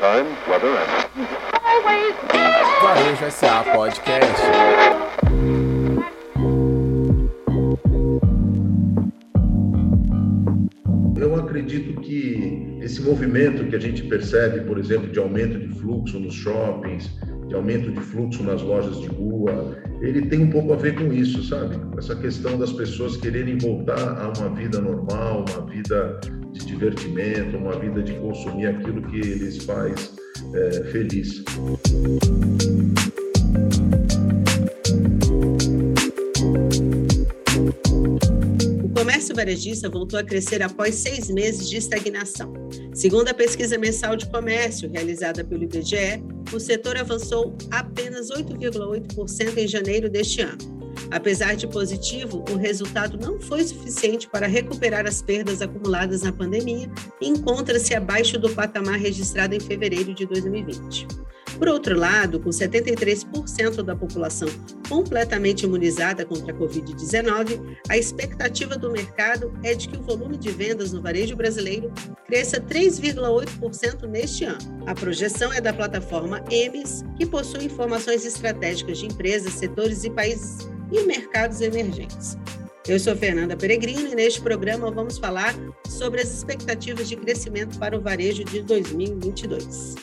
time, 0.00 0.34
weather 0.48 0.72
and... 0.78 0.88
Varejo 2.82 3.30
SA 3.30 3.62
Podcast. 3.64 4.42
Eu 11.20 11.34
acredito 11.36 12.00
que 12.00 12.78
esse 12.80 13.02
movimento 13.02 13.66
que 13.66 13.76
a 13.76 13.78
gente 13.78 14.02
percebe, 14.04 14.62
por 14.62 14.78
exemplo, 14.78 15.10
de 15.10 15.18
aumento 15.18 15.58
de 15.58 15.68
fluxo 15.68 16.18
nos 16.18 16.32
shoppings, 16.32 17.10
de 17.48 17.54
aumento 17.54 17.92
de 17.92 18.00
fluxo 18.00 18.42
nas 18.42 18.62
lojas 18.62 18.98
de 19.02 19.08
rua, 19.08 19.76
ele 20.00 20.22
tem 20.28 20.44
um 20.44 20.50
pouco 20.50 20.72
a 20.72 20.76
ver 20.76 20.94
com 20.94 21.12
isso, 21.12 21.44
sabe? 21.44 21.78
Essa 21.98 22.16
questão 22.16 22.58
das 22.58 22.72
pessoas 22.72 23.18
quererem 23.18 23.58
voltar 23.58 24.18
a 24.18 24.32
uma 24.38 24.48
vida 24.56 24.80
normal, 24.80 25.44
uma 25.50 25.66
vida 25.66 26.18
de 26.52 26.64
divertimento, 26.66 27.56
uma 27.56 27.78
vida 27.78 28.02
de 28.02 28.12
consumir 28.14 28.66
aquilo 28.66 29.02
que 29.02 29.16
eles 29.16 29.58
faz 29.64 30.14
é, 30.54 30.84
feliz. 30.90 31.42
O 38.82 38.88
comércio 38.94 39.34
varejista 39.34 39.88
voltou 39.88 40.18
a 40.18 40.24
crescer 40.24 40.62
após 40.62 40.94
seis 40.94 41.30
meses 41.30 41.68
de 41.68 41.76
estagnação. 41.76 42.52
Segundo 42.92 43.28
a 43.28 43.34
pesquisa 43.34 43.78
mensal 43.78 44.16
de 44.16 44.28
comércio 44.28 44.90
realizada 44.90 45.44
pelo 45.44 45.62
IBGE, 45.62 46.22
o 46.52 46.58
setor 46.58 46.96
avançou 46.96 47.56
apenas 47.70 48.28
8,8% 48.30 49.56
em 49.56 49.68
janeiro 49.68 50.10
deste 50.10 50.42
ano. 50.42 50.79
Apesar 51.10 51.56
de 51.56 51.66
positivo, 51.66 52.44
o 52.50 52.56
resultado 52.56 53.18
não 53.18 53.40
foi 53.40 53.64
suficiente 53.64 54.28
para 54.28 54.46
recuperar 54.46 55.06
as 55.06 55.20
perdas 55.20 55.60
acumuladas 55.60 56.22
na 56.22 56.32
pandemia 56.32 56.88
e 57.20 57.28
encontra-se 57.28 57.94
abaixo 57.94 58.38
do 58.38 58.50
patamar 58.50 58.98
registrado 58.98 59.54
em 59.54 59.60
fevereiro 59.60 60.14
de 60.14 60.24
2020. 60.24 61.08
Por 61.58 61.68
outro 61.68 61.98
lado, 61.98 62.40
com 62.40 62.48
73% 62.48 63.82
da 63.82 63.94
população 63.94 64.48
completamente 64.88 65.64
imunizada 65.64 66.24
contra 66.24 66.52
a 66.52 66.56
Covid-19, 66.56 67.76
a 67.88 67.98
expectativa 67.98 68.76
do 68.76 68.90
mercado 68.90 69.52
é 69.62 69.74
de 69.74 69.88
que 69.88 69.98
o 69.98 70.02
volume 70.02 70.38
de 70.38 70.50
vendas 70.50 70.92
no 70.92 71.02
varejo 71.02 71.36
brasileiro 71.36 71.92
cresça 72.26 72.60
3,8% 72.60 74.08
neste 74.08 74.44
ano. 74.44 74.84
A 74.86 74.94
projeção 74.94 75.52
é 75.52 75.60
da 75.60 75.72
plataforma 75.72 76.42
EMES, 76.50 77.04
que 77.18 77.26
possui 77.26 77.64
informações 77.64 78.24
estratégicas 78.24 78.98
de 78.98 79.06
empresas, 79.06 79.52
setores 79.52 80.04
e 80.04 80.10
países 80.10 80.68
e 80.90 81.04
mercados 81.04 81.60
emergentes. 81.60 82.36
Eu 82.88 82.98
sou 82.98 83.14
Fernanda 83.14 83.56
Peregrino 83.56 84.08
e 84.08 84.14
neste 84.14 84.40
programa 84.40 84.90
vamos 84.90 85.18
falar 85.18 85.54
sobre 85.88 86.20
as 86.20 86.32
expectativas 86.32 87.08
de 87.08 87.16
crescimento 87.16 87.78
para 87.78 87.96
o 87.96 88.00
varejo 88.00 88.42
de 88.44 88.62
2022. 88.62 89.96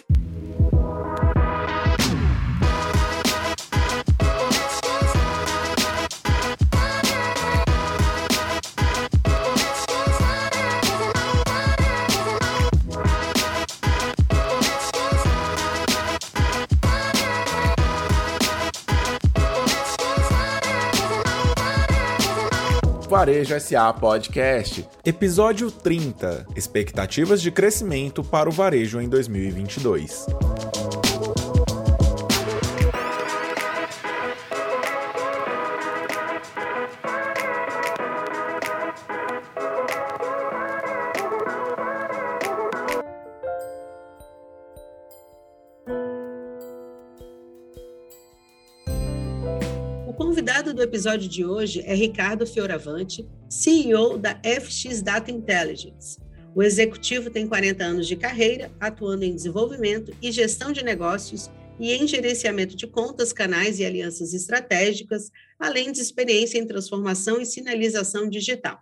Varejo 23.28 23.60
SA 23.60 23.92
Podcast, 23.92 24.88
episódio 25.04 25.70
30: 25.70 26.46
Expectativas 26.56 27.42
de 27.42 27.52
crescimento 27.52 28.24
para 28.24 28.48
o 28.48 28.54
varejo 28.54 29.02
em 29.02 29.10
2022. 29.10 30.28
Episódio 50.88 51.28
de 51.28 51.46
hoje 51.46 51.82
é 51.86 51.94
Ricardo 51.94 52.48
Fioravante, 52.48 53.28
CEO 53.50 54.18
da 54.18 54.40
FX 54.42 55.02
Data 55.02 55.30
Intelligence. 55.30 56.18
O 56.56 56.64
executivo 56.64 57.30
tem 57.30 57.46
40 57.46 57.84
anos 57.84 58.08
de 58.08 58.16
carreira, 58.16 58.72
atuando 58.80 59.26
em 59.26 59.36
desenvolvimento 59.36 60.16
e 60.22 60.32
gestão 60.32 60.72
de 60.72 60.84
negócios 60.84 61.52
e 61.78 61.92
em 61.94 62.08
gerenciamento 62.08 62.76
de 62.76 62.88
contas, 62.88 63.34
canais 63.34 63.80
e 63.80 63.86
alianças 63.86 64.34
estratégicas, 64.34 65.30
além 65.60 65.92
de 65.92 66.00
experiência 66.00 66.58
em 66.58 66.66
transformação 66.66 67.40
e 67.42 67.46
sinalização 67.46 68.30
digital. 68.30 68.80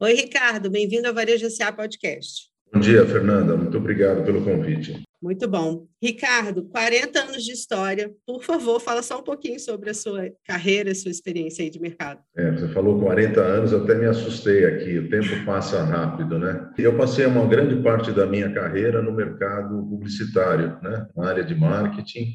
Oi, 0.00 0.14
Ricardo, 0.14 0.70
bem-vindo 0.70 1.06
ao 1.06 1.14
Varejo 1.14 1.48
SA 1.50 1.70
Podcast. 1.70 2.53
Bom 2.74 2.80
dia, 2.80 3.06
Fernanda. 3.06 3.56
Muito 3.56 3.78
obrigado 3.78 4.24
pelo 4.24 4.42
convite. 4.42 5.00
Muito 5.22 5.46
bom. 5.46 5.86
Ricardo, 6.02 6.64
40 6.64 7.20
anos 7.20 7.44
de 7.44 7.52
história. 7.52 8.10
Por 8.26 8.42
favor, 8.42 8.80
fala 8.80 9.00
só 9.00 9.20
um 9.20 9.22
pouquinho 9.22 9.60
sobre 9.60 9.90
a 9.90 9.94
sua 9.94 10.28
carreira, 10.44 10.92
sua 10.92 11.12
experiência 11.12 11.62
aí 11.62 11.70
de 11.70 11.80
mercado. 11.80 12.18
É, 12.36 12.50
você 12.50 12.66
falou 12.70 13.00
40 13.00 13.40
anos, 13.40 13.72
até 13.72 13.94
me 13.94 14.06
assustei 14.06 14.64
aqui. 14.64 14.98
O 14.98 15.08
tempo 15.08 15.46
passa 15.46 15.84
rápido, 15.84 16.36
né? 16.36 16.68
Eu 16.76 16.96
passei 16.96 17.24
uma 17.26 17.46
grande 17.46 17.80
parte 17.80 18.10
da 18.10 18.26
minha 18.26 18.52
carreira 18.52 19.00
no 19.00 19.12
mercado 19.12 19.80
publicitário, 19.88 20.76
né? 20.82 21.06
Na 21.16 21.28
área 21.28 21.44
de 21.44 21.54
marketing. 21.54 22.26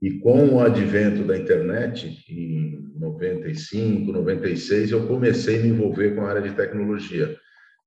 E 0.00 0.20
com 0.20 0.50
o 0.50 0.60
advento 0.60 1.24
da 1.24 1.36
internet, 1.36 2.24
em 2.30 2.78
95, 2.96 4.12
96, 4.12 4.92
eu 4.92 5.08
comecei 5.08 5.58
a 5.58 5.62
me 5.64 5.70
envolver 5.70 6.14
com 6.14 6.20
a 6.20 6.28
área 6.28 6.42
de 6.42 6.54
tecnologia. 6.54 7.36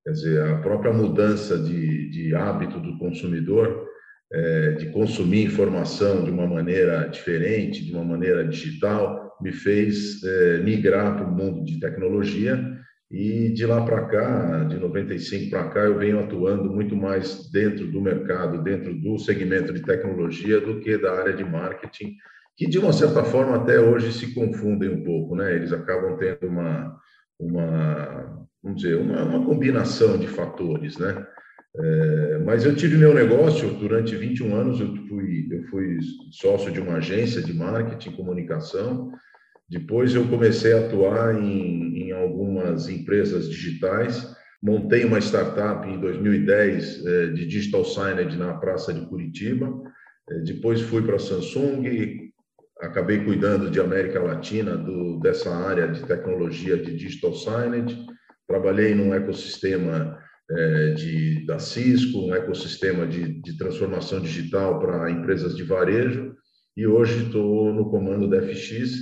Quer 0.04 0.10
dizer, 0.10 0.42
a 0.42 0.58
própria 0.58 0.92
mudança 0.92 1.58
de, 1.58 2.10
de 2.10 2.34
hábito 2.34 2.78
do 2.78 2.98
consumidor 2.98 3.88
é, 4.32 4.72
de 4.72 4.90
consumir 4.90 5.44
informação 5.44 6.24
de 6.24 6.30
uma 6.30 6.46
maneira 6.46 7.08
diferente, 7.08 7.84
de 7.84 7.92
uma 7.92 8.04
maneira 8.04 8.46
digital, 8.46 9.36
me 9.40 9.52
fez 9.52 10.22
é, 10.22 10.58
migrar 10.58 11.16
para 11.16 11.26
o 11.26 11.34
mundo 11.34 11.64
de 11.64 11.80
tecnologia 11.80 12.58
e 13.10 13.50
de 13.50 13.64
lá 13.64 13.84
para 13.84 14.06
cá, 14.06 14.64
de 14.64 14.76
95 14.76 15.50
para 15.50 15.68
cá, 15.68 15.80
eu 15.80 15.98
venho 15.98 16.20
atuando 16.20 16.72
muito 16.72 16.96
mais 16.96 17.50
dentro 17.50 17.86
do 17.86 18.00
mercado, 18.00 18.62
dentro 18.62 18.92
do 18.94 19.18
segmento 19.18 19.72
de 19.72 19.82
tecnologia 19.82 20.60
do 20.60 20.80
que 20.80 20.98
da 20.98 21.12
área 21.12 21.32
de 21.32 21.44
marketing, 21.44 22.16
que 22.56 22.66
de 22.66 22.78
uma 22.78 22.92
certa 22.92 23.22
forma 23.22 23.56
até 23.56 23.78
hoje 23.78 24.12
se 24.12 24.34
confundem 24.34 24.88
um 24.88 25.04
pouco, 25.04 25.36
né? 25.36 25.54
Eles 25.54 25.72
acabam 25.72 26.16
tendo 26.16 26.48
uma, 26.48 26.96
uma 27.38 28.44
vamos 28.64 28.80
dizer, 28.80 28.96
uma, 28.96 29.22
uma 29.22 29.44
combinação 29.44 30.16
de 30.16 30.26
fatores, 30.26 30.96
né? 30.96 31.26
É, 31.76 32.38
mas 32.38 32.64
eu 32.64 32.74
tive 32.74 32.96
meu 32.96 33.12
negócio 33.12 33.74
durante 33.74 34.16
21 34.16 34.54
anos. 34.54 34.80
Eu 34.80 34.94
fui, 35.06 35.48
eu 35.50 35.64
fui 35.64 35.98
sócio 36.30 36.72
de 36.72 36.80
uma 36.80 36.94
agência 36.94 37.42
de 37.42 37.52
marketing 37.52 38.10
e 38.10 38.16
comunicação. 38.16 39.12
Depois 39.68 40.14
eu 40.14 40.26
comecei 40.28 40.72
a 40.72 40.86
atuar 40.86 41.34
em, 41.34 42.06
em 42.06 42.12
algumas 42.12 42.88
empresas 42.88 43.50
digitais. 43.50 44.34
Montei 44.62 45.04
uma 45.04 45.18
startup 45.18 45.86
em 45.86 46.00
2010 46.00 47.04
é, 47.04 47.26
de 47.28 47.46
digital 47.46 47.84
signage 47.84 48.38
na 48.38 48.54
Praça 48.54 48.94
de 48.94 49.04
Curitiba. 49.06 49.70
É, 50.30 50.38
depois 50.38 50.80
fui 50.80 51.02
para 51.02 51.16
a 51.16 51.18
Samsung, 51.18 52.23
acabei 52.84 53.24
cuidando 53.24 53.70
de 53.70 53.80
América 53.80 54.20
Latina 54.20 54.76
do, 54.76 55.18
dessa 55.20 55.54
área 55.54 55.88
de 55.88 56.04
tecnologia 56.06 56.76
de 56.76 56.96
digital 56.96 57.34
signage. 57.34 58.06
Trabalhei 58.46 58.94
num 58.94 59.14
ecossistema 59.14 60.18
é, 60.50 60.90
de, 60.90 61.46
da 61.46 61.58
Cisco, 61.58 62.26
um 62.26 62.34
ecossistema 62.34 63.06
de, 63.06 63.40
de 63.40 63.56
transformação 63.56 64.20
digital 64.20 64.78
para 64.78 65.10
empresas 65.10 65.56
de 65.56 65.62
varejo, 65.62 66.34
e 66.76 66.86
hoje 66.86 67.24
estou 67.24 67.72
no 67.72 67.88
comando 67.88 68.28
da 68.28 68.42
FX, 68.42 68.92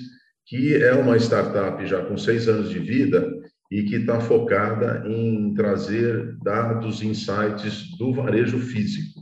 que 0.46 0.74
é 0.74 0.92
uma 0.92 1.16
startup 1.16 1.84
já 1.86 2.04
com 2.04 2.16
seis 2.16 2.48
anos 2.48 2.70
de 2.70 2.78
vida 2.78 3.28
e 3.70 3.82
que 3.84 3.96
está 3.96 4.20
focada 4.20 5.02
em 5.08 5.54
trazer 5.54 6.36
dados, 6.42 7.02
insights 7.02 7.96
do 7.98 8.12
varejo 8.12 8.58
físico. 8.58 9.20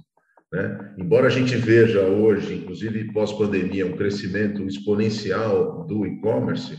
Né? 0.52 0.94
Embora 0.98 1.28
a 1.28 1.30
gente 1.30 1.56
veja 1.56 2.02
hoje, 2.02 2.54
inclusive 2.54 3.12
pós-pandemia, 3.12 3.86
um 3.86 3.96
crescimento 3.96 4.66
exponencial 4.66 5.86
do 5.86 6.04
e-commerce, 6.04 6.76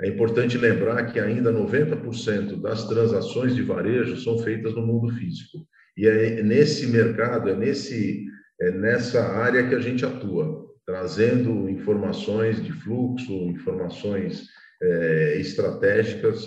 é 0.00 0.06
importante 0.06 0.56
lembrar 0.56 1.12
que 1.12 1.18
ainda 1.18 1.52
90% 1.52 2.60
das 2.60 2.86
transações 2.86 3.54
de 3.56 3.62
varejo 3.62 4.16
são 4.16 4.38
feitas 4.38 4.74
no 4.74 4.86
mundo 4.86 5.12
físico. 5.14 5.58
E 5.96 6.06
é 6.06 6.40
nesse 6.42 6.86
mercado, 6.86 7.48
é, 7.48 7.56
nesse, 7.56 8.24
é 8.60 8.70
nessa 8.70 9.20
área 9.20 9.68
que 9.68 9.74
a 9.74 9.80
gente 9.80 10.06
atua, 10.06 10.64
trazendo 10.86 11.68
informações 11.68 12.62
de 12.64 12.72
fluxo, 12.72 13.32
informações 13.32 14.46
é, 14.80 15.40
estratégicas, 15.40 16.46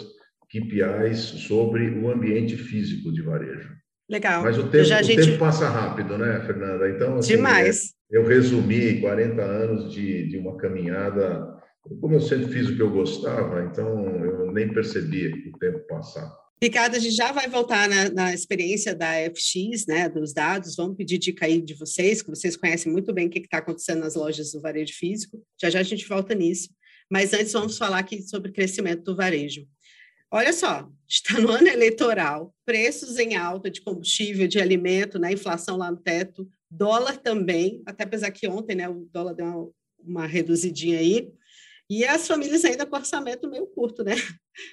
KPIs 0.50 1.20
sobre 1.20 1.90
o 1.90 2.10
ambiente 2.10 2.56
físico 2.56 3.12
de 3.12 3.22
varejo. 3.22 3.81
Legal. 4.12 4.44
Mas 4.44 4.58
o 4.58 4.64
tempo, 4.64 4.84
o 4.84 5.04
gente... 5.04 5.26
tempo 5.26 5.40
passa 5.40 5.70
rápido, 5.70 6.18
né, 6.18 6.44
Fernanda? 6.46 6.90
Então, 6.90 7.18
assim, 7.18 7.38
Demais. 7.38 7.94
É, 8.12 8.18
eu 8.18 8.26
resumi 8.26 9.00
40 9.00 9.42
anos 9.42 9.94
de, 9.94 10.28
de 10.28 10.38
uma 10.38 10.58
caminhada. 10.58 11.56
Como 12.02 12.16
eu 12.16 12.20
sempre 12.20 12.48
fiz 12.50 12.68
o 12.68 12.76
que 12.76 12.82
eu 12.82 12.92
gostava, 12.92 13.64
então 13.64 14.06
eu 14.24 14.52
nem 14.52 14.68
percebi 14.68 15.50
o 15.50 15.58
tempo 15.58 15.80
passar. 15.88 16.30
Ricardo, 16.62 16.96
a 16.96 17.00
gente 17.00 17.16
já 17.16 17.32
vai 17.32 17.48
voltar 17.48 17.88
na, 17.90 18.10
na, 18.10 18.34
experiência 18.34 18.94
da 18.94 19.14
FX, 19.34 19.88
né, 19.88 20.10
dos 20.10 20.34
dados. 20.34 20.76
Vamos 20.76 20.98
pedir 20.98 21.18
dica 21.18 21.46
aí 21.46 21.62
de 21.62 21.74
vocês, 21.74 22.22
que 22.22 22.30
vocês 22.30 22.58
conhecem 22.58 22.92
muito 22.92 23.14
bem 23.14 23.28
o 23.28 23.30
que 23.30 23.40
está 23.40 23.60
acontecendo 23.60 24.02
nas 24.02 24.16
lojas 24.16 24.52
do 24.52 24.62
varejo 24.62 24.94
físico. 24.94 25.42
Já 25.60 25.70
já 25.70 25.80
a 25.80 25.84
gente 25.84 26.08
volta 26.08 26.36
nisso. 26.36 26.70
Mas 27.10 27.34
antes 27.34 27.54
vamos 27.54 27.78
falar 27.78 28.00
aqui 28.00 28.22
sobre 28.22 28.52
crescimento 28.52 29.04
do 29.04 29.16
varejo. 29.16 29.66
Olha 30.32 30.54
só, 30.54 30.90
está 31.08 31.40
no 31.40 31.52
ano 31.52 31.68
eleitoral, 31.68 32.56
preços 32.66 33.20
em 33.20 33.36
alta 33.36 33.70
de 33.70 33.82
combustível, 33.82 34.48
de 34.48 34.60
alimento, 34.60 35.20
né, 35.20 35.34
inflação 35.34 35.78
lá 35.78 35.92
no 35.92 35.98
teto, 35.98 36.50
dólar 36.70 37.18
também, 37.18 37.84
até 37.86 38.04
apesar 38.06 38.32
que 38.32 38.48
ontem 38.48 38.76
né, 38.76 38.88
o 38.88 39.08
dólar 39.12 39.34
deu 39.34 39.46
uma, 39.46 39.70
uma 40.00 40.26
reduzidinha 40.26 41.00
aí, 41.00 41.32
e 41.90 42.06
as 42.06 42.26
famílias 42.26 42.64
ainda 42.64 42.86
com 42.86 42.96
orçamento 42.96 43.50
meio 43.50 43.68
curto, 43.68 44.02
né? 44.02 44.16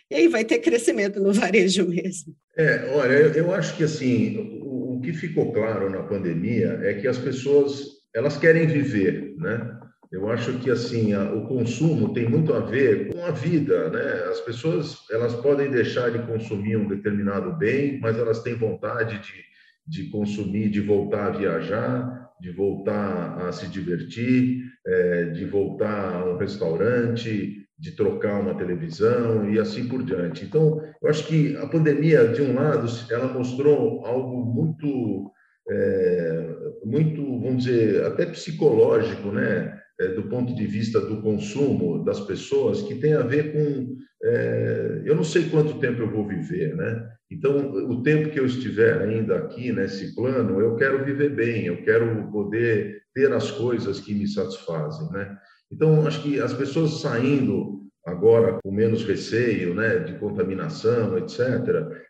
E 0.09 0.15
aí 0.15 0.29
vai 0.29 0.45
ter 0.45 0.61
crescimento 0.61 1.19
no 1.19 1.33
varejo 1.35 1.89
mesmo. 1.89 2.33
É, 2.57 2.93
olha, 2.95 3.13
eu, 3.13 3.33
eu 3.33 3.53
acho 3.53 3.77
que 3.77 3.83
assim, 3.83 4.61
o, 4.63 4.97
o 4.97 5.01
que 5.01 5.13
ficou 5.13 5.53
claro 5.53 5.91
na 5.91 6.05
pandemia 6.05 6.79
é 6.85 6.95
que 6.95 7.09
as 7.09 7.19
pessoas 7.19 7.99
elas 8.15 8.37
querem 8.37 8.69
viver, 8.69 9.35
né? 9.37 9.78
Eu 10.11 10.31
acho 10.31 10.59
que 10.59 10.71
assim 10.71 11.15
o 11.15 11.43
consumo 11.47 12.15
tem 12.15 12.27
muito 12.29 12.55
a 12.55 12.61
ver 12.61 13.13
com 13.13 13.25
a 13.25 13.31
vida, 13.31 13.91
né? 13.91 14.25
As 14.31 14.41
pessoas 14.41 15.05
elas 15.11 15.35
podem 15.35 15.71
deixar 15.71 16.11
de 16.11 16.27
consumir 16.27 16.77
um 16.77 16.89
determinado 16.89 17.53
bem, 17.57 18.01
mas 18.01 18.19
elas 18.19 18.43
têm 18.43 18.55
vontade 18.55 19.19
de, 19.19 19.45
de 19.87 20.11
consumir, 20.11 20.71
de 20.71 20.81
voltar 20.81 21.27
a 21.27 21.37
viajar, 21.37 22.31
de 22.41 22.51
voltar 22.51 23.47
a 23.47 23.53
se 23.53 23.67
divertir, 23.67 24.63
é, 24.87 25.25
de 25.27 25.45
voltar 25.45 26.15
a 26.15 26.25
um 26.25 26.39
restaurante, 26.39 27.67
de 27.79 27.93
trocar 27.93 28.41
uma 28.41 28.55
televisão 28.55 29.49
e 29.51 29.59
assim 29.59 29.89
por 29.89 30.03
diante. 30.03 30.45
Então, 30.45 30.83
eu 31.03 31.09
acho 31.09 31.27
que 31.27 31.57
a 31.59 31.67
pandemia, 31.67 32.29
de 32.29 32.43
um 32.43 32.55
lado, 32.55 32.87
ela 33.11 33.33
mostrou 33.33 34.05
algo 34.07 34.45
muito, 34.45 35.31
é, 35.69 36.57
muito, 36.85 37.23
vamos 37.41 37.65
dizer, 37.65 38.05
até 38.05 38.25
psicológico, 38.25 39.31
né? 39.31 39.79
É, 40.01 40.09
do 40.09 40.25
ponto 40.25 40.55
de 40.55 40.67
vista 40.67 41.01
do 41.01 41.21
consumo 41.21 42.05
das 42.05 42.21
pessoas, 42.21 42.83
que 42.83 42.95
tem 42.95 43.15
a 43.15 43.23
ver 43.23 43.53
com. 43.53 43.97
É, 44.23 45.03
eu 45.05 45.15
não 45.15 45.25
sei 45.25 45.49
quanto 45.49 45.79
tempo 45.79 46.03
eu 46.03 46.11
vou 46.11 46.27
viver, 46.27 46.75
né? 46.77 47.09
Então, 47.31 47.57
o 47.91 48.03
tempo 48.03 48.31
que 48.31 48.41
eu 48.41 48.47
estiver 48.47 49.03
ainda 49.03 49.37
aqui 49.37 49.71
nesse 49.71 50.15
plano, 50.15 50.61
eu 50.61 50.77
quero 50.77 51.05
viver 51.05 51.35
bem, 51.35 51.67
eu 51.67 51.83
quero 51.83 52.31
poder 52.31 53.03
ter 53.15 53.33
as 53.33 53.51
coisas 53.51 54.01
que 54.01 54.15
me 54.15 54.27
satisfazem, 54.27 55.11
né? 55.11 55.37
Então, 55.71 56.07
acho 56.07 56.23
que 56.23 56.41
as 56.41 56.55
pessoas 56.55 57.01
saindo 57.01 57.79
agora 58.07 58.59
com 58.63 58.73
menos 58.73 59.05
receio, 59.05 59.75
né, 59.75 59.99
de 59.99 60.15
contaminação, 60.19 61.19
etc. 61.19 61.41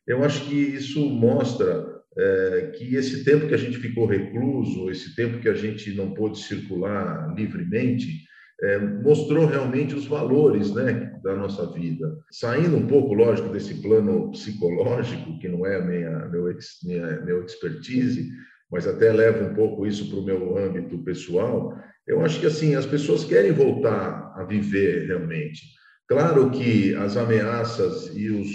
Eu 0.06 0.23
acho 0.23 0.49
que 0.49 0.55
isso 0.55 1.05
mostra 1.08 1.98
é, 2.19 2.73
que 2.76 2.97
esse 2.97 3.25
tempo 3.25 3.47
que 3.47 3.55
a 3.55 3.59
gente 3.59 3.79
ficou 3.79 4.06
recluso, 4.06 4.91
esse 4.91 5.15
tempo 5.15 5.38
que 5.38 5.49
a 5.49 5.55
gente 5.55 5.94
não 5.94 6.12
pôde 6.12 6.38
circular 6.38 7.32
livremente, 7.37 8.26
é, 8.61 8.79
mostrou 8.79 9.47
realmente 9.47 9.94
os 9.94 10.06
valores 10.06 10.75
né, 10.75 11.12
da 11.23 11.37
nossa 11.37 11.70
vida. 11.73 12.19
Saindo 12.31 12.76
um 12.76 12.88
pouco, 12.88 13.15
lógico, 13.15 13.50
desse 13.50 13.81
plano 13.81 14.32
psicológico, 14.32 15.38
que 15.38 15.49
não 15.49 15.65
é 15.65 15.81
minha, 15.81 16.29
meu, 16.29 16.53
minha, 16.85 17.20
meu 17.20 17.44
expertise, 17.44 18.29
mas 18.71 18.87
até 18.87 19.12
leva 19.12 19.49
um 19.49 19.55
pouco 19.55 19.87
isso 19.87 20.11
para 20.11 20.19
o 20.19 20.25
meu 20.25 20.59
âmbito 20.59 20.99
pessoal, 21.05 21.79
eu 22.06 22.21
acho 22.25 22.41
que 22.41 22.47
assim 22.47 22.75
as 22.75 22.85
pessoas 22.85 23.25
querem 23.25 23.53
voltar 23.53 24.32
a 24.35 24.44
viver 24.44 25.06
realmente. 25.06 25.62
Claro 26.09 26.50
que 26.50 26.94
as 26.97 27.17
ameaças 27.17 28.11
e 28.17 28.31
os 28.31 28.49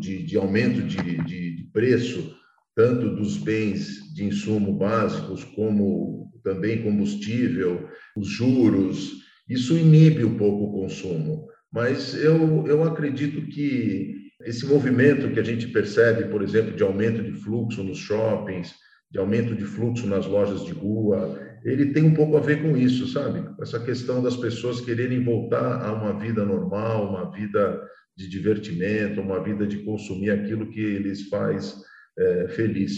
de, 0.00 0.22
de 0.22 0.36
aumento 0.36 0.80
de, 0.80 0.96
de, 1.24 1.56
de 1.56 1.70
preço 1.72 2.34
tanto 2.74 3.14
dos 3.14 3.36
bens 3.36 4.12
de 4.14 4.24
insumo 4.24 4.76
básicos, 4.76 5.44
como 5.44 6.30
também 6.42 6.82
combustível, 6.82 7.88
os 8.16 8.28
juros, 8.28 9.24
isso 9.48 9.76
inibe 9.76 10.24
um 10.24 10.36
pouco 10.36 10.64
o 10.64 10.82
consumo. 10.82 11.46
Mas 11.72 12.14
eu, 12.14 12.66
eu 12.66 12.84
acredito 12.84 13.46
que 13.48 14.14
esse 14.42 14.66
movimento 14.66 15.32
que 15.32 15.40
a 15.40 15.42
gente 15.42 15.68
percebe, 15.68 16.30
por 16.30 16.42
exemplo, 16.42 16.76
de 16.76 16.82
aumento 16.82 17.22
de 17.22 17.32
fluxo 17.32 17.82
nos 17.82 17.98
shoppings, 17.98 18.74
de 19.10 19.18
aumento 19.18 19.54
de 19.54 19.64
fluxo 19.64 20.06
nas 20.06 20.26
lojas 20.26 20.64
de 20.64 20.72
rua, 20.72 21.40
ele 21.64 21.92
tem 21.92 22.02
um 22.02 22.14
pouco 22.14 22.36
a 22.36 22.40
ver 22.40 22.62
com 22.62 22.76
isso, 22.76 23.06
sabe? 23.08 23.48
Essa 23.60 23.80
questão 23.80 24.22
das 24.22 24.36
pessoas 24.36 24.80
quererem 24.80 25.24
voltar 25.24 25.82
a 25.82 25.92
uma 25.92 26.18
vida 26.18 26.44
normal, 26.44 27.08
uma 27.08 27.30
vida 27.30 27.80
de 28.16 28.28
divertimento, 28.28 29.20
uma 29.20 29.42
vida 29.42 29.66
de 29.66 29.78
consumir 29.78 30.30
aquilo 30.30 30.68
que 30.70 30.98
lhes 30.98 31.28
faz 31.28 31.82
é, 32.18 32.48
feliz. 32.48 32.92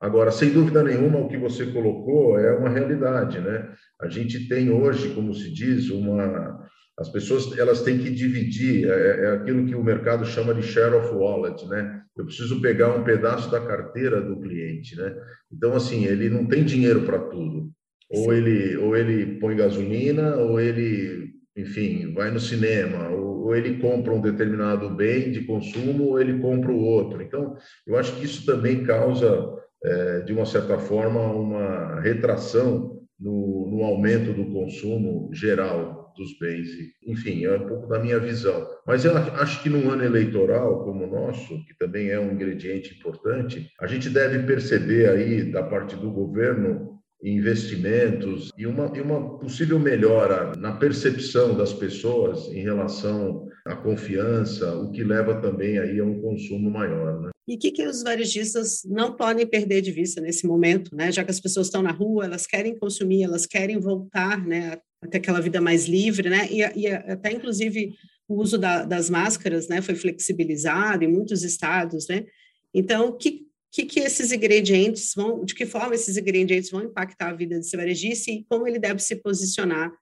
Agora, 0.00 0.30
sem 0.30 0.50
dúvida 0.50 0.82
nenhuma, 0.82 1.18
o 1.18 1.28
que 1.28 1.36
você 1.36 1.66
colocou 1.66 2.38
é 2.38 2.56
uma 2.56 2.68
realidade, 2.68 3.40
né? 3.40 3.68
A 4.00 4.08
gente 4.08 4.48
tem 4.48 4.70
hoje, 4.70 5.12
como 5.14 5.34
se 5.34 5.52
diz, 5.52 5.90
uma 5.90 6.68
as 6.98 7.08
pessoas 7.08 7.56
elas 7.56 7.82
têm 7.82 7.98
que 7.98 8.10
dividir, 8.10 8.88
é, 8.88 9.24
é 9.24 9.30
aquilo 9.30 9.64
que 9.64 9.74
o 9.74 9.84
mercado 9.84 10.26
chama 10.26 10.52
de 10.52 10.62
share 10.62 10.96
of 10.96 11.14
wallet, 11.14 11.64
né? 11.68 12.02
Eu 12.16 12.24
preciso 12.24 12.60
pegar 12.60 12.92
um 12.96 13.04
pedaço 13.04 13.48
da 13.50 13.64
carteira 13.64 14.20
do 14.20 14.40
cliente, 14.40 14.96
né? 14.96 15.14
Então, 15.52 15.74
assim, 15.74 16.06
ele 16.06 16.28
não 16.28 16.44
tem 16.44 16.64
dinheiro 16.64 17.02
para 17.02 17.20
tudo. 17.20 17.70
Ou 18.10 18.32
ele, 18.32 18.76
ou 18.78 18.96
ele 18.96 19.38
põe 19.38 19.54
gasolina, 19.54 20.36
ou 20.36 20.58
ele, 20.58 21.30
enfim, 21.56 22.12
vai 22.14 22.32
no 22.32 22.40
cinema, 22.40 23.10
ou 23.10 23.27
ou 23.48 23.56
ele 23.56 23.78
compra 23.78 24.12
um 24.12 24.20
determinado 24.20 24.90
bem 24.90 25.32
de 25.32 25.40
consumo, 25.44 26.10
ou 26.10 26.20
ele 26.20 26.38
compra 26.38 26.70
o 26.70 26.84
outro. 26.84 27.22
Então, 27.22 27.56
eu 27.86 27.96
acho 27.96 28.14
que 28.16 28.26
isso 28.26 28.44
também 28.44 28.84
causa, 28.84 29.54
é, 29.82 30.20
de 30.20 30.34
uma 30.34 30.44
certa 30.44 30.78
forma, 30.78 31.18
uma 31.32 31.98
retração 32.00 33.00
no, 33.18 33.70
no, 33.70 33.82
aumento 33.84 34.34
do 34.34 34.52
consumo 34.52 35.30
geral 35.32 36.12
dos 36.14 36.38
bens. 36.38 36.68
Enfim, 37.06 37.46
é 37.46 37.56
um 37.56 37.66
pouco 37.66 37.88
da 37.88 37.98
minha 37.98 38.18
visão. 38.18 38.68
Mas 38.86 39.06
eu 39.06 39.16
acho 39.16 39.62
que 39.62 39.70
num 39.70 39.90
ano 39.90 40.04
eleitoral 40.04 40.84
como 40.84 41.04
o 41.04 41.10
nosso, 41.10 41.64
que 41.64 41.76
também 41.78 42.10
é 42.10 42.20
um 42.20 42.32
ingrediente 42.32 42.94
importante, 42.98 43.70
a 43.80 43.86
gente 43.86 44.10
deve 44.10 44.40
perceber 44.40 45.08
aí, 45.08 45.50
da 45.50 45.62
parte 45.62 45.96
do 45.96 46.10
governo, 46.10 46.97
investimentos 47.22 48.50
e 48.56 48.66
uma, 48.66 48.92
e 48.96 49.00
uma 49.00 49.38
possível 49.38 49.78
melhora 49.78 50.52
na 50.56 50.72
percepção 50.72 51.56
das 51.56 51.72
pessoas 51.72 52.46
em 52.48 52.62
relação 52.62 53.48
à 53.66 53.74
confiança, 53.74 54.76
o 54.76 54.92
que 54.92 55.02
leva 55.02 55.40
também 55.40 55.78
aí 55.78 55.98
a 55.98 56.04
um 56.04 56.20
consumo 56.20 56.70
maior. 56.70 57.20
Né? 57.20 57.30
E 57.48 57.56
o 57.56 57.58
que, 57.58 57.72
que 57.72 57.86
os 57.86 58.02
varejistas 58.02 58.82
não 58.84 59.16
podem 59.16 59.46
perder 59.46 59.80
de 59.80 59.90
vista 59.90 60.20
nesse 60.20 60.46
momento, 60.46 60.94
né? 60.94 61.10
já 61.10 61.24
que 61.24 61.30
as 61.30 61.40
pessoas 61.40 61.66
estão 61.66 61.82
na 61.82 61.90
rua, 61.90 62.24
elas 62.24 62.46
querem 62.46 62.78
consumir, 62.78 63.24
elas 63.24 63.46
querem 63.46 63.80
voltar 63.80 64.46
né, 64.46 64.78
até 65.02 65.18
aquela 65.18 65.40
vida 65.40 65.60
mais 65.60 65.86
livre, 65.86 66.30
né? 66.30 66.46
e, 66.50 66.58
e 66.80 66.86
até 66.86 67.32
inclusive 67.32 67.94
o 68.28 68.40
uso 68.40 68.58
da, 68.58 68.84
das 68.84 69.10
máscaras 69.10 69.66
né, 69.66 69.80
foi 69.82 69.94
flexibilizado 69.94 71.02
em 71.02 71.08
muitos 71.08 71.42
estados, 71.42 72.06
né? 72.08 72.26
Então, 72.74 73.08
o 73.08 73.12
que, 73.14 73.47
que, 73.70 73.84
que 73.84 74.00
esses 74.00 74.32
ingredientes 74.32 75.12
vão, 75.14 75.44
de 75.44 75.54
que 75.54 75.66
forma 75.66 75.94
esses 75.94 76.16
ingredientes 76.16 76.70
vão 76.70 76.82
impactar 76.82 77.30
a 77.30 77.34
vida 77.34 77.56
desse 77.56 77.76
varejista 77.76 78.30
e 78.30 78.44
como 78.48 78.66
ele 78.66 78.78
deve 78.78 79.00
se 79.00 79.16
posicionar, 79.16 79.92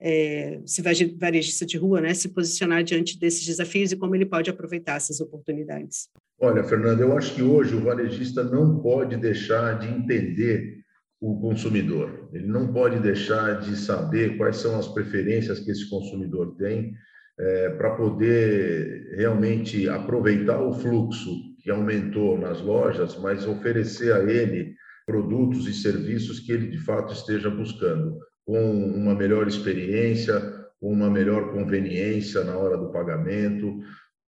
é, 0.00 0.60
se 0.64 0.80
varejista 0.80 1.66
de 1.66 1.76
rua, 1.76 2.00
né, 2.00 2.14
se 2.14 2.28
posicionar 2.28 2.84
diante 2.84 3.18
desses 3.18 3.44
desafios 3.44 3.90
e 3.90 3.96
como 3.96 4.14
ele 4.14 4.26
pode 4.26 4.48
aproveitar 4.48 4.96
essas 4.96 5.20
oportunidades. 5.20 6.08
Olha, 6.40 6.62
Fernanda, 6.62 7.02
eu 7.02 7.16
acho 7.18 7.34
que 7.34 7.42
hoje 7.42 7.74
o 7.74 7.80
varejista 7.80 8.44
não 8.44 8.80
pode 8.80 9.16
deixar 9.16 9.78
de 9.80 9.88
entender 9.88 10.78
o 11.20 11.40
consumidor. 11.40 12.30
Ele 12.32 12.46
não 12.46 12.72
pode 12.72 13.00
deixar 13.00 13.60
de 13.60 13.76
saber 13.76 14.36
quais 14.36 14.58
são 14.58 14.78
as 14.78 14.86
preferências 14.86 15.58
que 15.58 15.72
esse 15.72 15.90
consumidor 15.90 16.54
tem 16.56 16.94
é, 17.38 17.70
para 17.70 17.96
poder 17.96 19.14
realmente 19.16 19.88
aproveitar 19.88 20.62
o 20.62 20.72
fluxo 20.72 21.30
que 21.68 21.72
aumentou 21.72 22.38
nas 22.38 22.62
lojas, 22.62 23.18
mas 23.18 23.46
oferecer 23.46 24.10
a 24.14 24.24
ele 24.24 24.74
produtos 25.04 25.66
e 25.68 25.74
serviços 25.74 26.40
que 26.40 26.50
ele 26.50 26.68
de 26.68 26.78
fato 26.78 27.12
esteja 27.12 27.50
buscando, 27.50 28.16
com 28.46 28.72
uma 28.72 29.14
melhor 29.14 29.46
experiência, 29.46 30.40
com 30.80 30.90
uma 30.90 31.10
melhor 31.10 31.52
conveniência 31.52 32.42
na 32.42 32.56
hora 32.56 32.78
do 32.78 32.90
pagamento, 32.90 33.80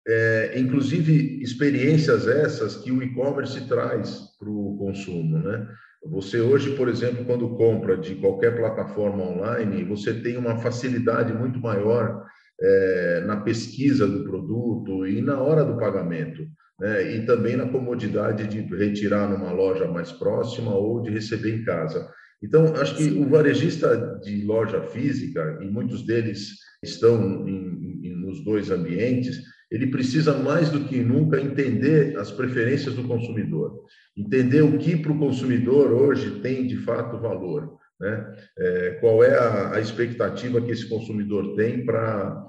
é, 0.05 0.59
inclusive 0.59 1.41
experiências 1.41 2.27
essas 2.27 2.75
que 2.75 2.91
o 2.91 3.01
e-commerce 3.01 3.65
traz 3.69 4.19
para 4.37 4.49
o 4.49 4.75
consumo, 4.77 5.39
né? 5.39 5.65
Você 6.07 6.41
hoje, 6.41 6.75
por 6.75 6.89
exemplo, 6.89 7.23
quando 7.23 7.55
compra 7.55 7.95
de 7.95 8.15
qualquer 8.15 8.57
plataforma 8.57 9.23
online, 9.23 9.85
você 9.85 10.13
tem 10.13 10.35
uma 10.35 10.57
facilidade 10.57 11.31
muito 11.31 11.57
maior 11.57 12.25
é, 12.61 13.23
na 13.25 13.37
pesquisa 13.37 14.05
do 14.05 14.25
produto 14.25 15.07
e 15.07 15.21
na 15.21 15.39
hora 15.39 15.63
do 15.63 15.77
pagamento. 15.77 16.45
Né? 16.79 17.15
e 17.15 17.25
também 17.25 17.55
na 17.55 17.67
comodidade 17.67 18.47
de 18.47 18.61
retirar 18.75 19.29
numa 19.29 19.51
loja 19.51 19.87
mais 19.87 20.11
próxima 20.11 20.73
ou 20.73 21.01
de 21.01 21.09
receber 21.09 21.55
em 21.55 21.63
casa. 21.63 22.09
Então, 22.41 22.73
acho 22.75 22.95
que 22.95 23.11
o 23.11 23.27
varejista 23.27 24.19
de 24.23 24.45
loja 24.45 24.81
física, 24.81 25.59
e 25.61 25.65
muitos 25.65 26.05
deles 26.05 26.51
estão 26.81 27.47
em, 27.47 27.99
em, 28.03 28.15
nos 28.15 28.43
dois 28.43 28.71
ambientes, 28.71 29.41
ele 29.69 29.87
precisa 29.87 30.33
mais 30.33 30.69
do 30.69 30.85
que 30.85 30.99
nunca 31.01 31.39
entender 31.39 32.17
as 32.17 32.31
preferências 32.31 32.95
do 32.95 33.03
consumidor, 33.03 33.85
entender 34.17 34.61
o 34.61 34.77
que 34.77 34.95
para 34.95 35.11
o 35.11 35.19
consumidor 35.19 35.91
hoje 35.91 36.39
tem 36.39 36.65
de 36.65 36.77
fato 36.77 37.19
valor, 37.19 37.77
né? 37.99 38.35
É, 38.57 38.97
qual 39.01 39.23
é 39.23 39.37
a, 39.37 39.75
a, 39.75 39.81
expectativa 39.81 40.61
que 40.61 40.71
esse 40.71 40.87
consumidor 40.87 41.55
tem 41.55 41.85
para 41.85 42.47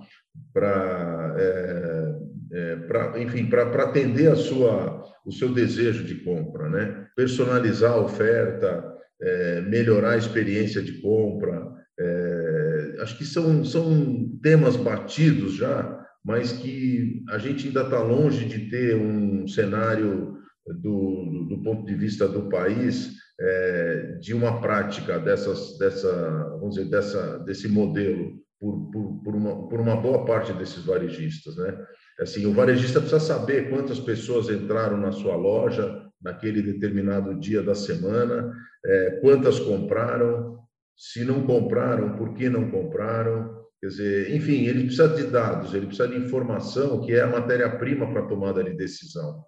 para 0.55 1.35
é, 1.39 2.15
é, 2.53 3.23
enfim 3.23 3.47
para 3.47 3.85
atender 3.85 4.31
a 4.31 4.37
sua 4.37 5.01
o 5.25 5.33
seu 5.33 5.53
desejo 5.53 6.05
de 6.05 6.17
compra, 6.17 6.69
né? 6.69 7.07
Personalizar 7.15 7.93
a 7.93 8.01
oferta, 8.01 8.83
é, 9.21 9.61
melhorar 9.61 10.13
a 10.13 10.19
experiência 10.19 10.83
de 10.83 11.01
compra, 11.01 11.63
é, 11.99 12.97
acho 13.01 13.19
que 13.19 13.25
são 13.25 13.65
são 13.65 14.39
temas 14.43 14.77
batidos 14.77 15.55
já 15.55 16.01
mas 16.25 16.53
que 16.53 17.25
a 17.31 17.39
gente 17.39 17.67
ainda 17.67 17.83
está 17.83 18.03
longe 18.03 18.45
de 18.45 18.71
ter 18.71 18.97
um 18.97 19.49
cenário 19.49 20.39
do, 20.67 21.47
do 21.49 21.63
ponto 21.63 21.85
de 21.87 21.95
vista 21.95 22.29
do 22.29 22.49
país 22.49 23.13
é, 23.41 24.19
de 24.21 24.35
uma 24.35 24.61
prática 24.61 25.19
dessas, 25.19 25.79
dessa, 25.79 26.13
vamos 26.61 26.75
dizer, 26.75 26.91
dessa, 26.91 27.39
desse 27.39 27.69
modelo 27.69 28.39
por, 28.59 28.91
por, 28.91 29.23
por, 29.23 29.35
uma, 29.35 29.69
por 29.69 29.81
uma 29.81 29.97
boa 29.97 30.27
parte 30.27 30.53
desses 30.53 30.85
varejistas, 30.85 31.57
né? 31.57 31.75
Assim, 32.21 32.47
o 32.47 32.53
varejista 32.53 33.01
precisa 33.01 33.21
saber 33.21 33.71
quantas 33.71 33.99
pessoas 33.99 34.51
entraram 34.51 34.97
na 34.97 35.13
sua 35.13 35.37
loja 35.37 36.07
naquele 36.23 36.61
determinado 36.61 37.35
dia 37.39 37.63
da 37.63 37.75
semana, 37.75 38.53
é, 38.85 39.19
quantas 39.23 39.59
compraram, 39.59 40.59
se 40.97 41.25
não 41.25 41.47
compraram, 41.47 42.17
por 42.17 42.35
que 42.35 42.51
não 42.51 42.71
compraram, 42.71 43.61
Quer 43.81 43.87
dizer, 43.87 44.35
enfim, 44.35 44.67
ele 44.67 44.85
precisa 44.85 45.09
de 45.09 45.23
dados, 45.25 45.73
ele 45.73 45.87
precisa 45.87 46.07
de 46.07 46.19
informação, 46.19 47.01
que 47.01 47.15
é 47.15 47.23
a 47.23 47.27
matéria-prima 47.27 48.07
para 48.13 48.21
a 48.21 48.27
tomada 48.27 48.63
de 48.63 48.75
decisão. 48.75 49.43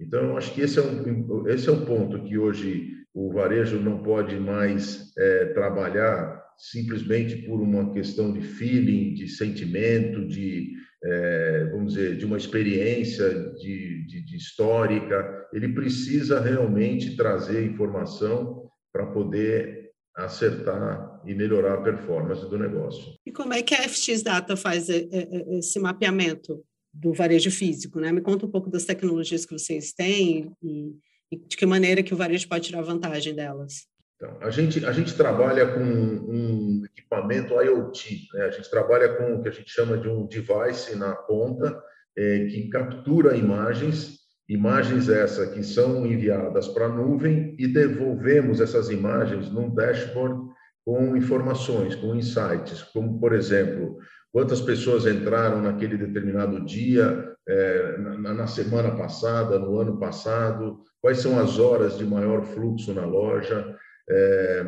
Então, 0.00 0.30
eu 0.30 0.38
acho 0.38 0.54
que 0.54 0.62
esse 0.62 0.78
é, 0.78 0.82
um, 0.82 1.46
esse 1.48 1.68
é 1.68 1.72
um 1.72 1.84
ponto 1.84 2.24
que 2.24 2.38
hoje 2.38 2.94
o 3.12 3.30
varejo 3.30 3.78
não 3.78 4.02
pode 4.02 4.36
mais 4.40 5.12
é, 5.18 5.46
trabalhar 5.46 6.42
simplesmente 6.58 7.36
por 7.46 7.60
uma 7.60 7.92
questão 7.92 8.32
de 8.32 8.40
feeling, 8.40 9.14
de 9.14 9.28
sentimento, 9.28 10.26
de, 10.26 10.72
é, 11.04 11.68
vamos 11.72 11.94
dizer, 11.94 12.16
de 12.16 12.24
uma 12.24 12.36
experiência 12.36 13.28
de, 13.54 14.06
de, 14.06 14.24
de 14.24 14.36
histórica. 14.36 15.48
Ele 15.52 15.68
precisa 15.68 16.40
realmente 16.40 17.16
trazer 17.16 17.64
informação 17.64 18.68
para 18.92 19.06
poder 19.06 19.84
acertar 20.16 21.20
e 21.26 21.34
melhorar 21.34 21.74
a 21.74 21.82
performance 21.82 22.48
do 22.48 22.58
negócio. 22.58 23.14
E 23.26 23.32
como 23.32 23.52
é 23.52 23.62
que 23.62 23.74
a 23.74 23.88
FX 23.88 24.22
Data 24.22 24.56
faz 24.56 24.88
eh, 24.88 25.08
eh, 25.10 25.28
eh, 25.30 25.58
esse 25.58 25.78
mapeamento 25.80 26.64
do 26.92 27.12
varejo 27.12 27.50
físico? 27.50 27.98
Né? 27.98 28.12
Me 28.12 28.20
conta 28.20 28.46
um 28.46 28.50
pouco 28.50 28.70
das 28.70 28.84
tecnologias 28.84 29.44
que 29.44 29.52
vocês 29.52 29.92
têm 29.92 30.52
e, 30.62 30.92
e 31.32 31.36
de 31.36 31.56
que 31.56 31.66
maneira 31.66 32.02
que 32.02 32.14
o 32.14 32.16
varejo 32.16 32.48
pode 32.48 32.66
tirar 32.66 32.82
vantagem 32.82 33.34
delas. 33.34 33.86
Então, 34.16 34.36
a 34.40 34.50
gente, 34.50 34.84
a 34.86 34.92
gente 34.92 35.16
trabalha 35.16 35.66
com 35.66 35.80
um 35.80 36.82
equipamento 36.84 37.54
IoT, 37.54 38.28
né? 38.34 38.44
a 38.44 38.50
gente 38.50 38.70
trabalha 38.70 39.14
com 39.16 39.34
o 39.34 39.42
que 39.42 39.48
a 39.48 39.52
gente 39.52 39.70
chama 39.70 39.98
de 39.98 40.08
um 40.08 40.26
device 40.26 40.96
na 40.96 41.14
ponta 41.14 41.82
é, 42.16 42.46
que 42.46 42.68
captura 42.68 43.36
imagens 43.36 44.24
Imagens 44.48 45.08
essas 45.08 45.48
que 45.54 45.62
são 45.62 46.04
enviadas 46.04 46.68
para 46.68 46.84
a 46.84 46.88
nuvem 46.88 47.56
e 47.58 47.66
devolvemos 47.66 48.60
essas 48.60 48.90
imagens 48.90 49.50
num 49.50 49.74
dashboard 49.74 50.38
com 50.84 51.16
informações, 51.16 51.94
com 51.94 52.14
insights, 52.14 52.82
como, 52.82 53.18
por 53.18 53.32
exemplo, 53.32 53.96
quantas 54.30 54.60
pessoas 54.60 55.06
entraram 55.06 55.62
naquele 55.62 55.96
determinado 55.96 56.62
dia, 56.62 57.32
é, 57.48 57.96
na, 57.96 58.34
na, 58.34 58.46
semana 58.46 58.94
passada, 58.94 59.58
no 59.58 59.80
ano 59.80 59.98
passado, 59.98 60.80
quais 61.00 61.20
são 61.20 61.40
as 61.40 61.58
horas 61.58 61.96
de 61.96 62.04
maior 62.04 62.42
fluxo 62.42 62.92
na 62.92 63.06
loja. 63.06 63.74
É, 64.08 64.64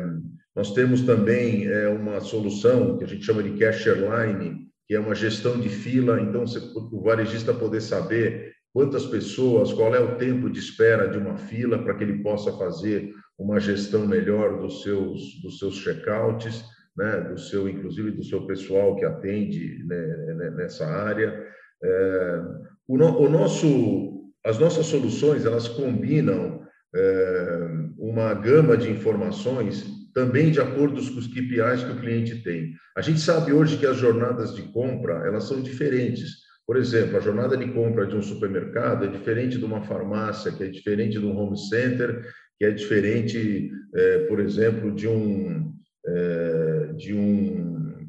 nós 0.55 0.73
temos 0.73 1.01
também 1.01 1.67
é, 1.67 1.87
uma 1.87 2.19
solução 2.19 2.97
que 2.97 3.03
a 3.03 3.07
gente 3.07 3.23
chama 3.23 3.43
de 3.43 3.51
cash 3.51 3.85
line, 3.85 4.67
que 4.87 4.95
é 4.95 4.99
uma 4.99 5.13
gestão 5.13 5.59
de 5.59 5.69
fila, 5.69 6.19
então 6.19 6.47
você, 6.47 6.59
o 6.75 7.01
varejista 7.01 7.53
poder 7.53 7.81
saber 7.81 8.53
quantas 8.73 9.05
pessoas, 9.05 9.73
qual 9.73 9.93
é 9.93 9.99
o 9.99 10.15
tempo 10.15 10.49
de 10.49 10.59
espera 10.59 11.07
de 11.07 11.17
uma 11.17 11.37
fila 11.37 11.77
para 11.83 11.93
que 11.93 12.03
ele 12.03 12.23
possa 12.23 12.51
fazer 12.53 13.11
uma 13.37 13.59
gestão 13.59 14.07
melhor 14.07 14.59
dos 14.59 14.81
seus 14.81 15.41
dos 15.43 15.59
seus 15.59 15.75
checkouts, 15.75 16.63
né, 16.95 17.21
do 17.21 17.37
seu 17.37 17.69
inclusive 17.69 18.11
do 18.11 18.23
seu 18.23 18.47
pessoal 18.47 18.95
que 18.95 19.05
atende 19.05 19.83
né, 19.85 20.33
né 20.35 20.49
nessa 20.51 20.87
área. 20.87 21.45
É, 21.83 22.41
o, 22.87 22.97
no, 22.97 23.19
o, 23.19 23.29
nosso 23.29 24.31
as 24.43 24.57
nossas 24.57 24.87
soluções 24.87 25.45
elas 25.45 25.67
combinam 25.67 26.61
é, 26.95 27.67
uma 28.09 28.33
gama 28.33 28.77
de 28.77 28.89
informações 28.89 29.85
também 30.13 30.51
de 30.51 30.59
acordo 30.59 30.95
com 30.95 31.19
os 31.19 31.27
KPIs 31.27 31.83
que 31.83 31.91
o 31.91 31.99
cliente 31.99 32.43
tem. 32.43 32.73
A 32.95 33.01
gente 33.01 33.19
sabe 33.19 33.53
hoje 33.53 33.77
que 33.77 33.85
as 33.85 33.97
jornadas 33.97 34.55
de 34.55 34.63
compra 34.63 35.27
elas 35.27 35.47
são 35.47 35.61
diferentes 35.61 36.47
por 36.67 36.75
exemplo, 36.75 37.15
a 37.15 37.21
jornada 37.21 37.55
de 37.55 37.71
compra 37.71 38.05
de 38.05 38.13
um 38.13 38.21
supermercado 38.21 39.05
é 39.05 39.07
diferente 39.07 39.57
de 39.57 39.63
uma 39.63 39.81
farmácia, 39.81 40.51
que 40.51 40.65
é 40.65 40.67
diferente 40.67 41.17
de 41.17 41.25
um 41.25 41.37
home 41.37 41.57
center, 41.57 42.29
que 42.57 42.65
é 42.65 42.71
diferente, 42.71 43.71
é, 43.95 44.17
por 44.25 44.41
exemplo, 44.41 44.93
de 44.93 45.07
um, 45.07 45.73
é, 46.05 46.93
de 46.97 47.13
um, 47.13 48.05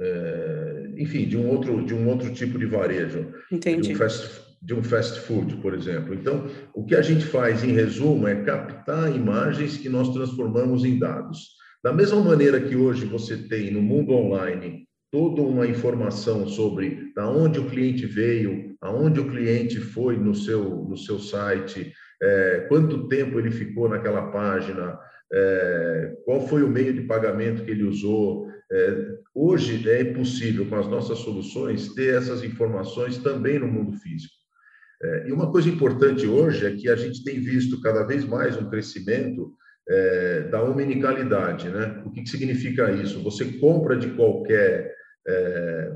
é, 0.00 0.90
enfim, 0.96 1.28
de 1.28 1.36
um 1.36 1.48
outro, 1.48 1.86
de 1.86 1.94
um 1.94 2.08
outro 2.08 2.34
tipo 2.34 2.58
de 2.58 2.66
varejo, 2.66 3.32
Entendi. 3.52 3.82
De 3.82 3.94
um, 3.94 3.96
fast, 3.96 4.45
de 4.66 4.74
um 4.74 4.82
fast 4.82 5.20
food, 5.20 5.58
por 5.58 5.72
exemplo. 5.72 6.12
Então, 6.12 6.44
o 6.74 6.84
que 6.84 6.96
a 6.96 7.00
gente 7.00 7.24
faz, 7.24 7.62
em 7.62 7.70
resumo, 7.70 8.26
é 8.26 8.42
captar 8.42 9.14
imagens 9.14 9.76
que 9.76 9.88
nós 9.88 10.12
transformamos 10.12 10.84
em 10.84 10.98
dados. 10.98 11.50
Da 11.84 11.92
mesma 11.92 12.20
maneira 12.20 12.60
que 12.60 12.74
hoje 12.74 13.06
você 13.06 13.36
tem 13.36 13.70
no 13.70 13.80
mundo 13.80 14.12
online 14.12 14.84
toda 15.12 15.40
uma 15.40 15.68
informação 15.68 16.48
sobre 16.48 17.12
da 17.14 17.30
onde 17.30 17.60
o 17.60 17.70
cliente 17.70 18.06
veio, 18.06 18.74
aonde 18.80 19.20
o 19.20 19.30
cliente 19.30 19.78
foi 19.78 20.16
no 20.16 20.34
seu 20.34 20.84
no 20.84 20.96
seu 20.96 21.20
site, 21.20 21.92
é, 22.20 22.66
quanto 22.68 23.06
tempo 23.06 23.38
ele 23.38 23.52
ficou 23.52 23.88
naquela 23.88 24.32
página, 24.32 24.98
é, 25.32 26.12
qual 26.24 26.46
foi 26.48 26.64
o 26.64 26.68
meio 26.68 26.92
de 26.92 27.02
pagamento 27.02 27.64
que 27.64 27.70
ele 27.70 27.84
usou. 27.84 28.48
É, 28.72 28.96
hoje 29.32 29.88
é 29.88 30.02
possível 30.12 30.66
com 30.66 30.74
as 30.74 30.88
nossas 30.88 31.18
soluções 31.18 31.94
ter 31.94 32.16
essas 32.16 32.42
informações 32.42 33.16
também 33.18 33.60
no 33.60 33.68
mundo 33.68 33.92
físico. 33.92 34.35
É, 35.02 35.28
e 35.28 35.32
uma 35.32 35.50
coisa 35.50 35.68
importante 35.68 36.26
hoje 36.26 36.66
é 36.66 36.74
que 36.74 36.88
a 36.88 36.96
gente 36.96 37.22
tem 37.22 37.40
visto 37.40 37.80
cada 37.80 38.02
vez 38.04 38.24
mais 38.24 38.56
um 38.56 38.70
crescimento 38.70 39.52
é, 39.88 40.40
da 40.48 40.62
omnicalidade, 40.62 41.68
né? 41.68 42.02
O 42.04 42.10
que, 42.10 42.22
que 42.22 42.30
significa 42.30 42.90
isso? 42.92 43.22
Você 43.22 43.44
compra 43.58 43.96
de 43.96 44.10
qualquer 44.10 44.94
é, 45.28 45.92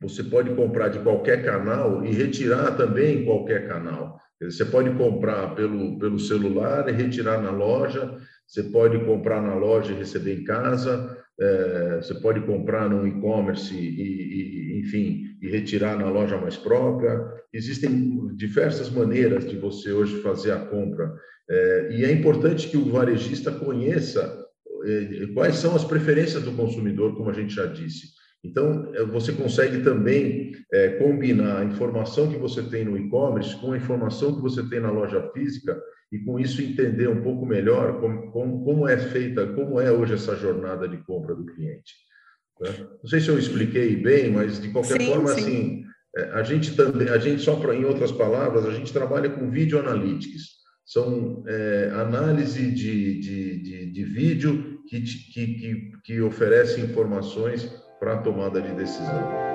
você 0.00 0.22
pode 0.22 0.54
comprar 0.54 0.88
de 0.88 0.98
qualquer 0.98 1.42
canal 1.44 2.04
e 2.04 2.12
retirar 2.12 2.76
também 2.76 3.20
em 3.20 3.24
qualquer 3.24 3.66
canal. 3.66 4.20
Você 4.40 4.64
pode 4.64 4.90
comprar 4.90 5.54
pelo, 5.54 5.98
pelo 5.98 6.18
celular 6.18 6.86
e 6.88 6.92
retirar 6.92 7.40
na 7.40 7.50
loja, 7.50 8.14
você 8.46 8.62
pode 8.62 9.02
comprar 9.04 9.40
na 9.40 9.54
loja 9.54 9.92
e 9.92 9.96
receber 9.96 10.38
em 10.38 10.44
casa, 10.44 11.15
é, 11.38 11.96
você 12.00 12.14
pode 12.14 12.40
comprar 12.40 12.88
no 12.88 13.06
e-commerce 13.06 13.74
e, 13.74 14.76
e, 14.76 14.80
enfim, 14.80 15.36
e 15.42 15.48
retirar 15.48 15.98
na 15.98 16.08
loja 16.08 16.38
mais 16.38 16.56
própria. 16.56 17.20
Existem 17.52 18.34
diversas 18.34 18.90
maneiras 18.90 19.48
de 19.48 19.56
você 19.56 19.92
hoje 19.92 20.20
fazer 20.22 20.52
a 20.52 20.58
compra. 20.58 21.12
É, 21.48 21.88
e 21.92 22.04
é 22.04 22.12
importante 22.12 22.68
que 22.68 22.76
o 22.76 22.90
varejista 22.90 23.52
conheça 23.52 24.44
é, 24.84 25.26
quais 25.34 25.56
são 25.56 25.76
as 25.76 25.84
preferências 25.84 26.42
do 26.42 26.52
consumidor, 26.52 27.14
como 27.16 27.30
a 27.30 27.34
gente 27.34 27.54
já 27.54 27.66
disse. 27.66 28.16
Então, 28.44 28.92
é, 28.94 29.04
você 29.04 29.32
consegue 29.32 29.82
também 29.82 30.52
é, 30.72 30.90
combinar 30.90 31.60
a 31.60 31.64
informação 31.64 32.30
que 32.30 32.38
você 32.38 32.62
tem 32.62 32.84
no 32.84 32.96
e-commerce 32.96 33.56
com 33.56 33.72
a 33.72 33.76
informação 33.76 34.36
que 34.36 34.42
você 34.42 34.62
tem 34.68 34.80
na 34.80 34.90
loja 34.90 35.20
física 35.32 35.78
e, 36.12 36.18
com 36.20 36.38
isso, 36.38 36.62
entender 36.62 37.08
um 37.08 37.22
pouco 37.22 37.44
melhor 37.44 38.00
como, 38.00 38.30
como, 38.30 38.64
como 38.64 38.88
é 38.88 38.96
feita, 38.96 39.46
como 39.48 39.80
é 39.80 39.90
hoje 39.90 40.14
essa 40.14 40.36
jornada 40.36 40.88
de 40.88 40.98
compra 40.98 41.34
do 41.34 41.44
cliente. 41.44 41.94
Né? 42.60 42.70
Não 43.02 43.08
sei 43.08 43.20
se 43.20 43.28
eu 43.28 43.38
expliquei 43.38 43.96
bem, 43.96 44.30
mas, 44.30 44.60
de 44.60 44.70
qualquer 44.70 45.00
sim, 45.00 45.06
forma, 45.08 45.28
sim. 45.30 45.40
assim, 45.40 45.84
é, 46.16 46.22
a 46.30 46.42
gente 46.42 46.74
também, 46.74 47.08
a 47.08 47.18
gente, 47.18 47.42
só 47.42 47.56
para 47.56 47.74
em 47.74 47.84
outras 47.84 48.12
palavras, 48.12 48.64
a 48.64 48.72
gente 48.72 48.92
trabalha 48.92 49.28
com 49.28 49.50
video 49.50 49.78
analytics. 49.78 50.56
São 50.84 51.42
é, 51.48 51.90
análise 51.94 52.70
de, 52.70 53.20
de, 53.20 53.62
de, 53.62 53.92
de 53.92 54.04
vídeo 54.04 54.80
que, 54.88 55.00
que, 55.00 55.46
que, 55.46 55.92
que 56.04 56.20
oferece 56.20 56.80
informações 56.80 57.64
para 57.98 58.14
a 58.14 58.18
tomada 58.18 58.62
de 58.62 58.72
decisão. 58.72 59.46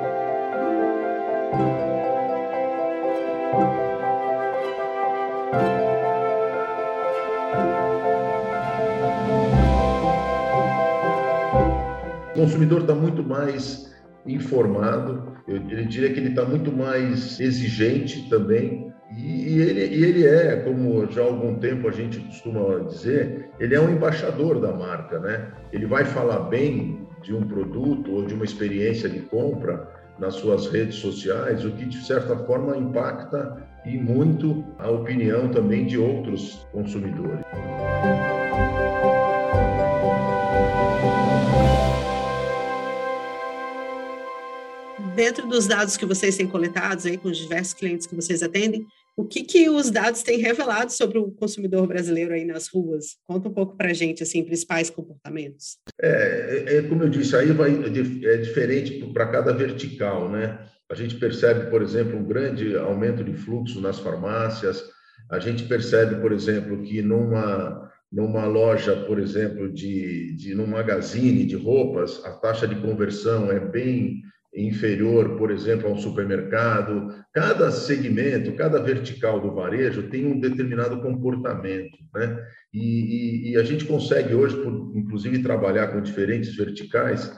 Consumidor 12.41 12.81
está 12.81 12.95
muito 12.95 13.23
mais 13.23 13.93
informado, 14.25 15.33
eu, 15.47 15.59
diria 15.59 16.11
que 16.11 16.19
ele 16.19 16.29
está 16.29 16.43
muito 16.43 16.71
mais 16.71 17.39
exigente 17.39 18.27
também, 18.29 18.91
e, 19.15 19.49
e, 19.49 19.61
ele, 19.61 19.95
e 19.95 20.03
ele 20.03 20.25
é, 20.25 20.55
como 20.57 21.05
já 21.11 21.21
há 21.21 21.25
algum 21.25 21.55
tempo 21.55 21.87
a 21.87 21.91
gente 21.91 22.19
costuma 22.19 22.79
dizer, 22.87 23.49
ele 23.59 23.75
é 23.75 23.79
um 23.79 23.91
embaixador 23.91 24.59
da 24.59 24.73
marca, 24.73 25.19
né? 25.19 25.51
Ele 25.71 25.85
vai 25.85 26.05
falar 26.05 26.39
bem 26.49 27.07
de 27.21 27.33
um 27.33 27.43
produto 27.43 28.11
ou 28.11 28.25
de 28.25 28.33
uma 28.33 28.45
experiência 28.45 29.09
de 29.09 29.19
compra 29.19 29.87
nas 30.17 30.35
suas 30.35 30.67
redes 30.67 30.95
sociais, 30.95 31.65
o 31.65 31.71
que 31.71 31.85
de 31.85 32.03
certa 32.05 32.35
forma 32.37 32.75
impacta 32.77 33.57
e 33.85 33.97
muito 33.97 34.63
a 34.79 34.89
opinião 34.89 35.49
também 35.49 35.85
de 35.85 35.97
outros 35.97 36.65
consumidores. 36.71 37.45
Dentro 45.15 45.47
dos 45.47 45.67
dados 45.67 45.97
que 45.97 46.05
vocês 46.05 46.37
têm 46.37 46.47
coletados 46.47 47.05
aí 47.05 47.17
com 47.17 47.27
os 47.27 47.37
diversos 47.37 47.73
clientes 47.73 48.07
que 48.07 48.15
vocês 48.15 48.41
atendem, 48.41 48.85
o 49.15 49.25
que, 49.25 49.43
que 49.43 49.69
os 49.69 49.91
dados 49.91 50.23
têm 50.23 50.39
revelado 50.39 50.91
sobre 50.91 51.17
o 51.17 51.31
consumidor 51.31 51.85
brasileiro 51.85 52.33
aí 52.33 52.45
nas 52.45 52.69
ruas? 52.69 53.17
Conta 53.27 53.49
um 53.49 53.53
pouco 53.53 53.75
para 53.75 53.89
a 53.89 53.93
gente, 53.93 54.23
assim, 54.23 54.43
principais 54.43 54.89
comportamentos. 54.89 55.77
É, 56.01 56.65
é, 56.67 56.77
é, 56.77 56.81
como 56.83 57.03
eu 57.03 57.09
disse, 57.09 57.35
aí 57.35 57.51
vai, 57.51 57.71
é 57.71 58.37
diferente 58.37 59.05
para 59.13 59.27
cada 59.27 59.53
vertical, 59.53 60.29
né? 60.29 60.65
A 60.89 60.95
gente 60.95 61.15
percebe, 61.15 61.69
por 61.69 61.81
exemplo, 61.81 62.17
um 62.17 62.25
grande 62.25 62.77
aumento 62.77 63.23
de 63.23 63.33
fluxo 63.33 63.81
nas 63.81 63.99
farmácias. 63.99 64.83
A 65.29 65.39
gente 65.39 65.63
percebe, 65.63 66.21
por 66.21 66.31
exemplo, 66.31 66.81
que 66.83 67.01
numa 67.01 67.89
numa 68.11 68.45
loja, 68.45 68.93
por 69.07 69.19
exemplo, 69.19 69.71
de, 69.71 70.35
de 70.35 70.53
num 70.53 70.67
magazine 70.67 71.45
de 71.45 71.55
roupas, 71.55 72.23
a 72.25 72.31
taxa 72.31 72.67
de 72.67 72.75
conversão 72.75 73.49
é 73.49 73.57
bem 73.57 74.21
inferior, 74.53 75.37
por 75.37 75.51
exemplo, 75.51 75.87
ao 75.87 75.97
supermercado. 75.97 77.13
Cada 77.33 77.71
segmento, 77.71 78.53
cada 78.55 78.81
vertical 78.81 79.39
do 79.39 79.53
varejo 79.53 80.09
tem 80.09 80.25
um 80.25 80.39
determinado 80.39 81.01
comportamento, 81.01 81.97
né? 82.13 82.37
E, 82.73 82.79
e, 82.79 83.51
e 83.51 83.57
a 83.57 83.63
gente 83.63 83.85
consegue 83.85 84.33
hoje, 84.33 84.57
por, 84.57 84.91
inclusive, 84.95 85.41
trabalhar 85.41 85.87
com 85.87 86.01
diferentes 86.01 86.55
verticais, 86.55 87.31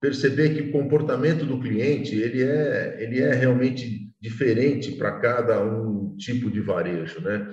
perceber 0.00 0.54
que 0.54 0.62
o 0.62 0.72
comportamento 0.72 1.44
do 1.44 1.60
cliente 1.60 2.14
ele 2.14 2.42
é 2.42 2.96
ele 3.00 3.20
é 3.20 3.34
realmente 3.34 4.08
diferente 4.20 4.92
para 4.92 5.18
cada 5.18 5.64
um 5.64 6.16
tipo 6.16 6.50
de 6.50 6.60
varejo, 6.60 7.20
né? 7.20 7.48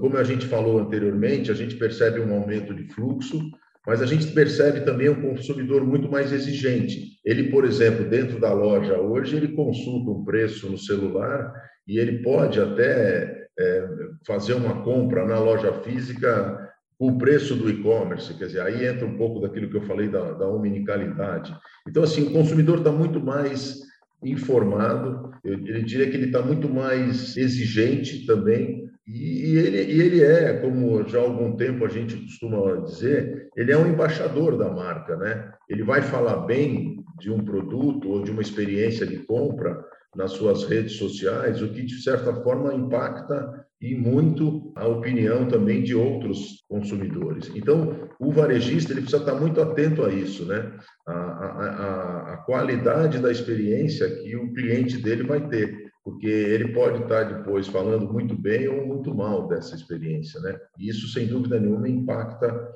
Como 0.00 0.16
a 0.16 0.24
gente 0.24 0.46
falou 0.46 0.78
anteriormente, 0.78 1.50
a 1.50 1.54
gente 1.54 1.76
percebe 1.76 2.20
um 2.20 2.32
aumento 2.32 2.74
de 2.74 2.84
fluxo, 2.94 3.40
mas 3.86 4.02
a 4.02 4.06
gente 4.06 4.26
percebe 4.32 4.80
também 4.80 5.08
um 5.08 5.22
consumidor 5.22 5.84
muito 5.86 6.10
mais 6.10 6.32
exigente. 6.32 7.20
Ele, 7.24 7.44
por 7.50 7.64
exemplo, 7.64 8.04
dentro 8.04 8.40
da 8.40 8.52
loja 8.52 8.98
hoje, 8.98 9.36
ele 9.36 9.48
consulta 9.48 10.10
um 10.10 10.24
preço 10.24 10.68
no 10.68 10.76
celular 10.76 11.52
e 11.86 11.98
ele 11.98 12.22
pode 12.22 12.60
até 12.60 13.46
é, 13.58 13.88
fazer 14.26 14.54
uma 14.54 14.82
compra 14.82 15.24
na 15.24 15.38
loja 15.38 15.72
física 15.82 16.66
com 16.98 17.10
o 17.10 17.18
preço 17.18 17.54
do 17.54 17.70
e-commerce, 17.70 18.34
quer 18.34 18.46
dizer, 18.46 18.62
aí 18.62 18.86
entra 18.86 19.06
um 19.06 19.18
pouco 19.18 19.38
daquilo 19.40 19.68
que 19.68 19.76
eu 19.76 19.82
falei 19.82 20.08
da, 20.08 20.32
da 20.32 20.48
omnicalidade. 20.48 21.54
Então, 21.86 22.02
assim, 22.02 22.26
o 22.26 22.32
consumidor 22.32 22.78
está 22.78 22.90
muito 22.90 23.20
mais 23.20 23.80
informado, 24.24 25.30
eu, 25.44 25.52
eu 25.66 25.84
diria 25.84 26.08
que 26.08 26.16
ele 26.16 26.26
está 26.26 26.40
muito 26.40 26.68
mais 26.68 27.36
exigente 27.36 28.24
também 28.24 28.85
e 29.06 29.56
ele, 29.56 29.92
e 29.92 30.00
ele 30.00 30.22
é, 30.22 30.54
como 30.54 31.06
já 31.06 31.18
há 31.18 31.22
algum 31.22 31.56
tempo 31.56 31.84
a 31.84 31.88
gente 31.88 32.16
costuma 32.16 32.76
dizer, 32.80 33.48
ele 33.56 33.70
é 33.70 33.78
um 33.78 33.86
embaixador 33.86 34.58
da 34.58 34.68
marca, 34.68 35.16
né? 35.16 35.52
Ele 35.68 35.84
vai 35.84 36.02
falar 36.02 36.38
bem 36.46 37.04
de 37.20 37.30
um 37.30 37.44
produto 37.44 38.08
ou 38.08 38.22
de 38.22 38.30
uma 38.30 38.42
experiência 38.42 39.06
de 39.06 39.18
compra 39.18 39.80
nas 40.14 40.32
suas 40.32 40.64
redes 40.64 40.92
sociais, 40.94 41.62
o 41.62 41.68
que 41.68 41.82
de 41.82 42.02
certa 42.02 42.34
forma 42.42 42.74
impacta 42.74 43.64
e 43.80 43.94
muito 43.94 44.72
a 44.74 44.88
opinião 44.88 45.46
também 45.46 45.82
de 45.82 45.94
outros 45.94 46.64
consumidores. 46.68 47.50
Então, 47.54 48.08
o 48.18 48.32
varejista 48.32 48.92
ele 48.92 49.02
precisa 49.02 49.22
estar 49.22 49.34
muito 49.34 49.60
atento 49.60 50.04
a 50.04 50.12
isso, 50.12 50.46
né? 50.46 50.72
A, 51.06 51.12
a, 51.12 51.46
a, 51.46 52.34
a 52.34 52.36
qualidade 52.38 53.18
da 53.18 53.30
experiência 53.30 54.08
que 54.22 54.34
o 54.34 54.52
cliente 54.52 54.96
dele 54.98 55.22
vai 55.22 55.46
ter 55.48 55.85
porque 56.06 56.28
ele 56.28 56.72
pode 56.72 57.02
estar 57.02 57.24
depois 57.24 57.66
falando 57.66 58.08
muito 58.12 58.36
bem 58.36 58.68
ou 58.68 58.86
muito 58.86 59.12
mal 59.12 59.48
dessa 59.48 59.74
experiência, 59.74 60.38
né? 60.38 60.56
E 60.78 60.88
isso, 60.88 61.08
sem 61.08 61.26
dúvida 61.26 61.58
nenhuma, 61.58 61.88
impacta 61.88 62.72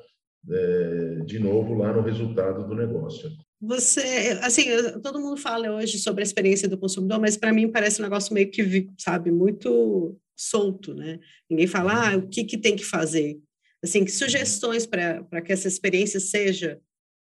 é, 0.49 1.21
de 1.25 1.39
novo 1.39 1.73
lá 1.75 1.93
no 1.93 2.01
resultado 2.01 2.67
do 2.67 2.75
negócio. 2.75 3.31
Você, 3.61 4.37
assim, 4.41 4.65
todo 5.01 5.21
mundo 5.21 5.37
fala 5.37 5.71
hoje 5.71 5.97
sobre 5.99 6.23
a 6.23 6.25
experiência 6.25 6.67
do 6.67 6.77
consumidor, 6.77 7.21
mas 7.21 7.37
para 7.37 7.53
mim 7.53 7.71
parece 7.71 8.01
um 8.01 8.03
negócio 8.03 8.33
meio 8.33 8.51
que, 8.51 8.89
sabe, 8.97 9.31
muito 9.31 10.19
solto, 10.35 10.93
né? 10.93 11.17
Ninguém 11.49 11.67
fala 11.67 12.11
ah, 12.11 12.17
o 12.17 12.27
que, 12.27 12.43
que 12.43 12.57
tem 12.57 12.75
que 12.75 12.83
fazer. 12.83 13.39
Assim, 13.81 14.03
que 14.03 14.11
sugestões 14.11 14.85
para 14.85 15.41
que 15.41 15.53
essa 15.53 15.69
experiência 15.69 16.19
seja 16.19 16.81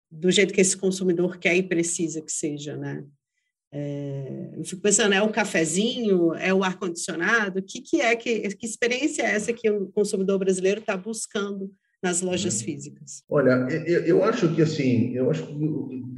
do 0.09 0.31
jeito 0.31 0.53
que 0.53 0.61
esse 0.61 0.77
consumidor 0.77 1.37
quer 1.37 1.57
e 1.57 1.63
precisa 1.63 2.21
que 2.21 2.31
seja, 2.31 2.77
né? 2.77 3.03
É, 3.79 4.49
eu 4.57 4.63
fico 4.63 4.81
pensando, 4.81 5.13
é 5.13 5.21
o 5.21 5.29
cafezinho, 5.29 6.33
é 6.33 6.51
o 6.51 6.63
ar-condicionado? 6.63 7.59
O 7.59 7.63
que, 7.63 7.79
que 7.79 8.01
é, 8.01 8.15
que, 8.15 8.49
que 8.55 8.65
experiência 8.65 9.21
é 9.21 9.35
essa 9.35 9.53
que 9.53 9.69
o 9.69 9.87
consumidor 9.89 10.39
brasileiro 10.39 10.79
está 10.79 10.97
buscando 10.97 11.71
nas 12.01 12.21
lojas 12.21 12.59
uhum. 12.59 12.65
físicas? 12.65 13.23
Olha, 13.29 13.67
eu, 13.85 14.03
eu, 14.03 14.23
acho 14.23 14.51
que 14.55 14.63
assim, 14.63 15.13
eu 15.13 15.29
acho 15.29 15.45
que, 15.45 15.53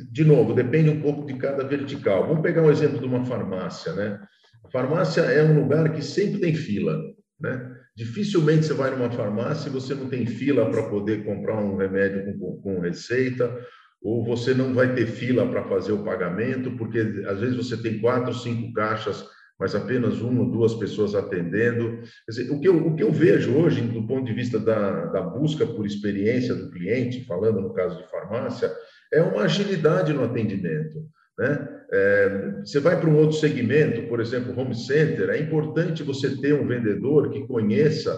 de 0.10 0.24
novo, 0.24 0.54
depende 0.54 0.89
um 0.89 1.02
pouco 1.02 1.26
de 1.26 1.34
cada 1.34 1.65
vertical. 1.65 2.28
Vamos 2.28 2.43
pegar 2.43 2.62
um 2.62 2.72
exemplo 2.72 2.98
de 2.98 3.06
uma 3.06 3.26
farmácia, 3.26 3.91
né? 3.91 4.22
A 4.63 4.69
farmácia 4.69 5.22
é 5.22 5.43
um 5.43 5.62
lugar 5.62 5.91
que 5.93 6.02
sempre 6.02 6.39
tem 6.39 6.56
fila, 6.56 6.98
né? 7.38 7.76
Dificilmente 7.93 8.67
você 8.67 8.74
vai 8.74 8.91
numa 8.91 9.12
farmácia 9.12 9.67
e 9.67 9.74
você 9.74 9.93
não 9.93 10.08
tem 10.08 10.26
fila 10.26 10.72
para 10.72 10.89
poder 10.89 11.26
comprar 11.26 11.62
um 11.62 11.76
remédio 11.76 12.39
com, 12.39 12.62
com 12.62 12.80
receita 12.80 13.54
ou 14.01 14.23
você 14.23 14.53
não 14.53 14.73
vai 14.73 14.93
ter 14.95 15.07
fila 15.07 15.47
para 15.47 15.67
fazer 15.67 15.91
o 15.91 16.03
pagamento, 16.03 16.71
porque 16.77 16.99
às 17.27 17.39
vezes 17.39 17.55
você 17.55 17.77
tem 17.77 17.99
quatro, 17.99 18.33
cinco 18.33 18.71
caixas, 18.73 19.25
mas 19.59 19.75
apenas 19.75 20.21
uma 20.21 20.41
ou 20.41 20.51
duas 20.51 20.73
pessoas 20.75 21.13
atendendo. 21.13 21.99
Dizer, 22.27 22.49
o, 22.49 22.59
que 22.62 22.67
eu, 22.67 22.77
o 22.88 22.95
que 22.95 23.03
eu 23.03 23.12
vejo 23.12 23.53
hoje, 23.57 23.81
do 23.81 24.07
ponto 24.07 24.25
de 24.25 24.33
vista 24.33 24.57
da, 24.57 25.07
da 25.07 25.21
busca 25.21 25.67
por 25.67 25.85
experiência 25.85 26.55
do 26.55 26.71
cliente, 26.71 27.25
falando 27.25 27.59
no 27.59 27.73
caso 27.73 27.97
de 27.97 28.09
farmácia, 28.09 28.71
é 29.12 29.21
uma 29.21 29.43
agilidade 29.43 30.13
no 30.13 30.23
atendimento. 30.23 31.05
Né? 31.38 31.67
É, 31.91 32.51
você 32.63 32.79
vai 32.79 32.99
para 32.99 33.09
um 33.09 33.17
outro 33.17 33.38
segmento, 33.38 34.07
por 34.07 34.21
exemplo, 34.21 34.57
home 34.57 34.75
center, 34.75 35.29
é 35.29 35.39
importante 35.39 36.03
você 36.03 36.38
ter 36.38 36.53
um 36.53 36.67
vendedor 36.67 37.29
que 37.29 37.45
conheça 37.47 38.17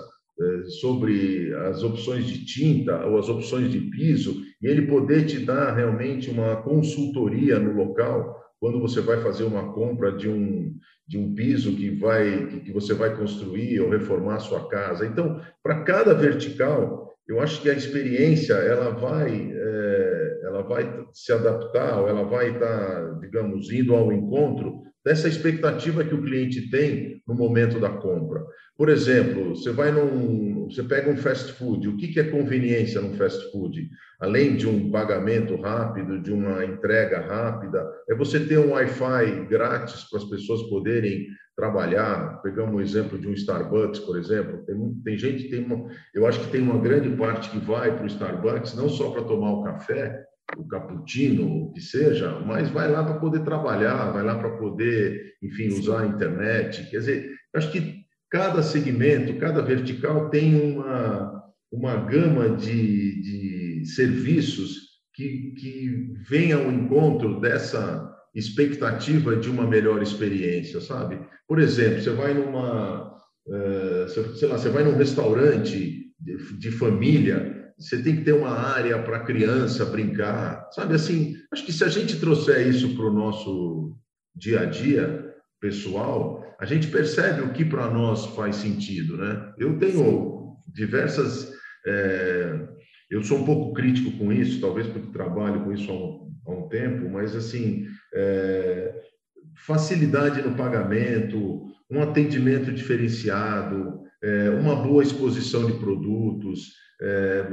sobre 0.65 1.53
as 1.67 1.83
opções 1.83 2.25
de 2.25 2.45
tinta 2.45 3.05
ou 3.05 3.17
as 3.17 3.29
opções 3.29 3.71
de 3.71 3.79
piso 3.79 4.41
e 4.61 4.67
ele 4.67 4.87
poder 4.87 5.25
te 5.25 5.39
dar 5.39 5.75
realmente 5.75 6.29
uma 6.29 6.57
consultoria 6.57 7.59
no 7.59 7.73
local 7.73 8.39
quando 8.59 8.79
você 8.79 9.01
vai 9.01 9.21
fazer 9.21 9.43
uma 9.43 9.73
compra 9.73 10.11
de 10.11 10.29
um 10.29 10.75
de 11.07 11.17
um 11.17 11.33
piso 11.33 11.75
que 11.75 11.89
vai 11.89 12.61
que 12.63 12.71
você 12.71 12.93
vai 12.93 13.15
construir 13.15 13.81
ou 13.81 13.89
reformar 13.89 14.35
a 14.35 14.39
sua 14.39 14.69
casa. 14.69 15.05
Então, 15.05 15.41
para 15.61 15.83
cada 15.83 16.13
vertical, 16.13 17.11
eu 17.27 17.41
acho 17.41 17.61
que 17.61 17.69
a 17.69 17.73
experiência 17.73 18.53
ela 18.53 18.91
vai 18.91 19.51
é, 19.53 20.39
ela 20.43 20.61
vai 20.61 21.05
se 21.11 21.33
adaptar 21.33 21.99
ou 21.99 22.07
ela 22.07 22.23
vai 22.23 22.51
estar, 22.51 23.19
digamos, 23.19 23.71
indo 23.71 23.93
ao 23.93 24.11
encontro 24.11 24.83
dessa 25.03 25.27
expectativa 25.27 26.03
que 26.03 26.13
o 26.13 26.21
cliente 26.21 26.69
tem 26.69 27.21
no 27.27 27.33
momento 27.33 27.79
da 27.79 27.89
compra. 27.89 28.43
Por 28.77 28.89
exemplo, 28.89 29.55
você 29.55 29.71
vai 29.71 29.91
num, 29.91 30.65
você 30.69 30.83
pega 30.83 31.09
um 31.09 31.17
fast 31.17 31.53
food. 31.53 31.87
O 31.87 31.97
que, 31.97 32.07
que 32.07 32.19
é 32.19 32.23
conveniência 32.23 33.01
no 33.01 33.13
fast 33.15 33.51
food? 33.51 33.89
Além 34.19 34.55
de 34.55 34.67
um 34.67 34.89
pagamento 34.89 35.55
rápido, 35.55 36.21
de 36.21 36.31
uma 36.31 36.63
entrega 36.65 37.19
rápida, 37.19 37.83
é 38.09 38.15
você 38.15 38.39
ter 38.39 38.57
um 38.57 38.71
Wi-Fi 38.71 39.47
grátis 39.47 40.03
para 40.09 40.19
as 40.19 40.25
pessoas 40.25 40.63
poderem 40.69 41.27
trabalhar. 41.55 42.41
Pegamos 42.41 42.75
o 42.75 42.81
exemplo 42.81 43.19
de 43.19 43.27
um 43.27 43.33
Starbucks, 43.33 43.99
por 43.99 44.17
exemplo. 44.17 44.63
Tem, 44.65 44.75
tem 45.03 45.17
gente 45.17 45.49
tem 45.49 45.63
uma, 45.63 45.87
eu 46.13 46.25
acho 46.25 46.39
que 46.39 46.51
tem 46.51 46.61
uma 46.61 46.79
grande 46.79 47.09
parte 47.15 47.49
que 47.49 47.59
vai 47.59 47.95
para 47.95 48.03
o 48.03 48.07
Starbucks 48.07 48.75
não 48.75 48.89
só 48.89 49.11
para 49.11 49.23
tomar 49.23 49.51
o 49.51 49.63
café, 49.63 50.23
o 50.57 50.67
cappuccino, 50.67 51.65
o 51.65 51.73
que 51.73 51.81
seja, 51.81 52.39
mas 52.39 52.69
vai 52.69 52.89
lá 52.89 53.03
para 53.03 53.19
poder 53.19 53.43
trabalhar, 53.43 54.11
vai 54.11 54.23
lá 54.23 54.35
para 54.37 54.57
poder, 54.57 55.33
enfim, 55.41 55.67
usar 55.69 56.01
a 56.01 56.07
internet. 56.07 56.89
Quer 56.89 56.99
dizer, 56.99 57.31
acho 57.53 57.71
que 57.71 58.01
cada 58.29 58.63
segmento, 58.63 59.37
cada 59.37 59.61
vertical 59.61 60.29
tem 60.29 60.55
uma, 60.55 61.43
uma 61.71 61.95
gama 61.95 62.55
de, 62.55 63.21
de 63.21 63.85
serviços 63.85 64.91
que, 65.13 65.53
que 65.57 66.13
vem 66.29 66.51
ao 66.53 66.71
encontro 66.71 67.39
dessa 67.39 68.09
expectativa 68.33 69.35
de 69.35 69.49
uma 69.49 69.67
melhor 69.67 70.01
experiência, 70.01 70.79
sabe? 70.79 71.19
Por 71.47 71.59
exemplo, 71.59 72.01
você 72.01 72.11
vai 72.11 72.33
numa, 72.33 73.13
uh, 73.45 74.35
sei 74.35 74.47
lá, 74.47 74.57
você 74.57 74.69
vai 74.69 74.83
num 74.83 74.95
restaurante 74.95 76.13
de, 76.19 76.57
de 76.57 76.71
família, 76.71 77.60
você 77.81 78.01
tem 78.01 78.15
que 78.15 78.23
ter 78.23 78.33
uma 78.33 78.51
área 78.51 79.01
para 79.01 79.23
criança 79.23 79.83
brincar, 79.85 80.69
sabe? 80.71 80.93
Assim, 80.93 81.35
acho 81.51 81.65
que 81.65 81.73
se 81.73 81.83
a 81.83 81.87
gente 81.87 82.19
trouxer 82.19 82.67
isso 82.67 82.95
para 82.95 83.05
o 83.05 83.13
nosso 83.13 83.97
dia 84.35 84.61
a 84.61 84.65
dia 84.65 85.33
pessoal, 85.59 86.45
a 86.59 86.65
gente 86.65 86.87
percebe 86.87 87.41
o 87.41 87.53
que 87.53 87.65
para 87.65 87.89
nós 87.89 88.27
faz 88.27 88.57
sentido, 88.57 89.17
né? 89.17 89.53
Eu 89.57 89.79
tenho 89.79 90.55
diversas. 90.73 91.51
É, 91.85 92.67
eu 93.09 93.23
sou 93.23 93.39
um 93.39 93.45
pouco 93.45 93.73
crítico 93.73 94.11
com 94.17 94.31
isso, 94.31 94.61
talvez 94.61 94.87
porque 94.87 95.11
trabalho 95.11 95.63
com 95.63 95.73
isso 95.73 95.89
há 95.91 95.93
um, 95.93 96.31
há 96.47 96.51
um 96.51 96.69
tempo, 96.69 97.09
mas 97.09 97.35
assim, 97.35 97.87
é, 98.13 98.93
facilidade 99.55 100.41
no 100.41 100.55
pagamento, 100.55 101.65
um 101.89 102.01
atendimento 102.01 102.71
diferenciado, 102.71 104.01
é, 104.23 104.49
uma 104.51 104.75
boa 104.75 105.03
exposição 105.03 105.65
de 105.65 105.73
produtos. 105.73 106.73
É, 107.01 107.45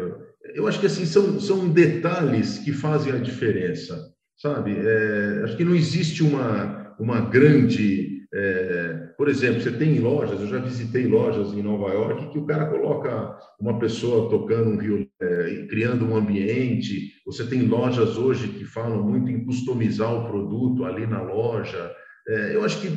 eu 0.55 0.67
acho 0.67 0.81
que 0.81 0.87
assim 0.87 1.05
são, 1.05 1.41
são 1.41 1.69
detalhes 1.69 2.59
que 2.59 2.73
fazem 2.73 3.13
a 3.13 3.19
diferença, 3.19 3.97
sabe? 4.37 4.77
É, 4.77 5.43
acho 5.45 5.57
que 5.57 5.65
não 5.65 5.75
existe 5.75 6.23
uma, 6.23 6.95
uma 6.99 7.21
grande 7.21 8.19
é, 8.33 9.09
por 9.17 9.29
exemplo, 9.29 9.61
você 9.61 9.73
tem 9.73 9.99
lojas, 9.99 10.41
eu 10.41 10.47
já 10.47 10.59
visitei 10.59 11.07
lojas 11.07 11.53
em 11.53 11.63
Nova 11.63 11.93
York 11.93 12.31
que 12.31 12.39
o 12.39 12.45
cara 12.45 12.67
coloca 12.67 13.37
uma 13.59 13.79
pessoa 13.79 14.29
tocando 14.29 14.71
um 14.71 14.79
violão, 14.79 15.07
é, 15.21 15.67
criando 15.69 16.05
um 16.05 16.17
ambiente. 16.17 17.15
Você 17.25 17.47
tem 17.47 17.63
lojas 17.63 18.19
hoje 18.19 18.49
que 18.49 18.65
falam 18.65 19.03
muito 19.03 19.31
em 19.31 19.45
customizar 19.45 20.13
o 20.13 20.29
produto 20.29 20.85
ali 20.85 21.07
na 21.07 21.23
loja. 21.23 21.91
É, 22.29 22.55
eu 22.55 22.65
acho 22.65 22.81
que, 22.81 22.91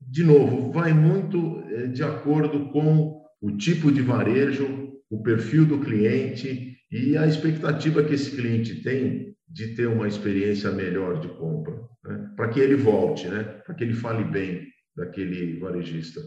de 0.00 0.24
novo, 0.24 0.72
vai 0.72 0.94
muito 0.94 1.62
é, 1.68 1.86
de 1.86 2.02
acordo 2.02 2.70
com 2.70 3.20
o 3.40 3.50
tipo 3.52 3.92
de 3.92 4.00
varejo, 4.00 4.89
o 5.10 5.22
perfil 5.22 5.66
do 5.66 5.80
cliente 5.80 6.76
e 6.90 7.16
a 7.16 7.26
expectativa 7.26 8.02
que 8.02 8.14
esse 8.14 8.30
cliente 8.30 8.82
tem 8.82 9.34
de 9.48 9.74
ter 9.74 9.86
uma 9.88 10.06
experiência 10.06 10.70
melhor 10.70 11.20
de 11.20 11.28
compra, 11.28 11.74
né? 12.04 12.32
para 12.36 12.48
que 12.48 12.60
ele 12.60 12.76
volte, 12.76 13.26
né? 13.28 13.42
para 13.42 13.74
que 13.74 13.82
ele 13.82 13.94
fale 13.94 14.24
bem 14.24 14.66
daquele 14.96 15.58
varejista. 15.58 16.20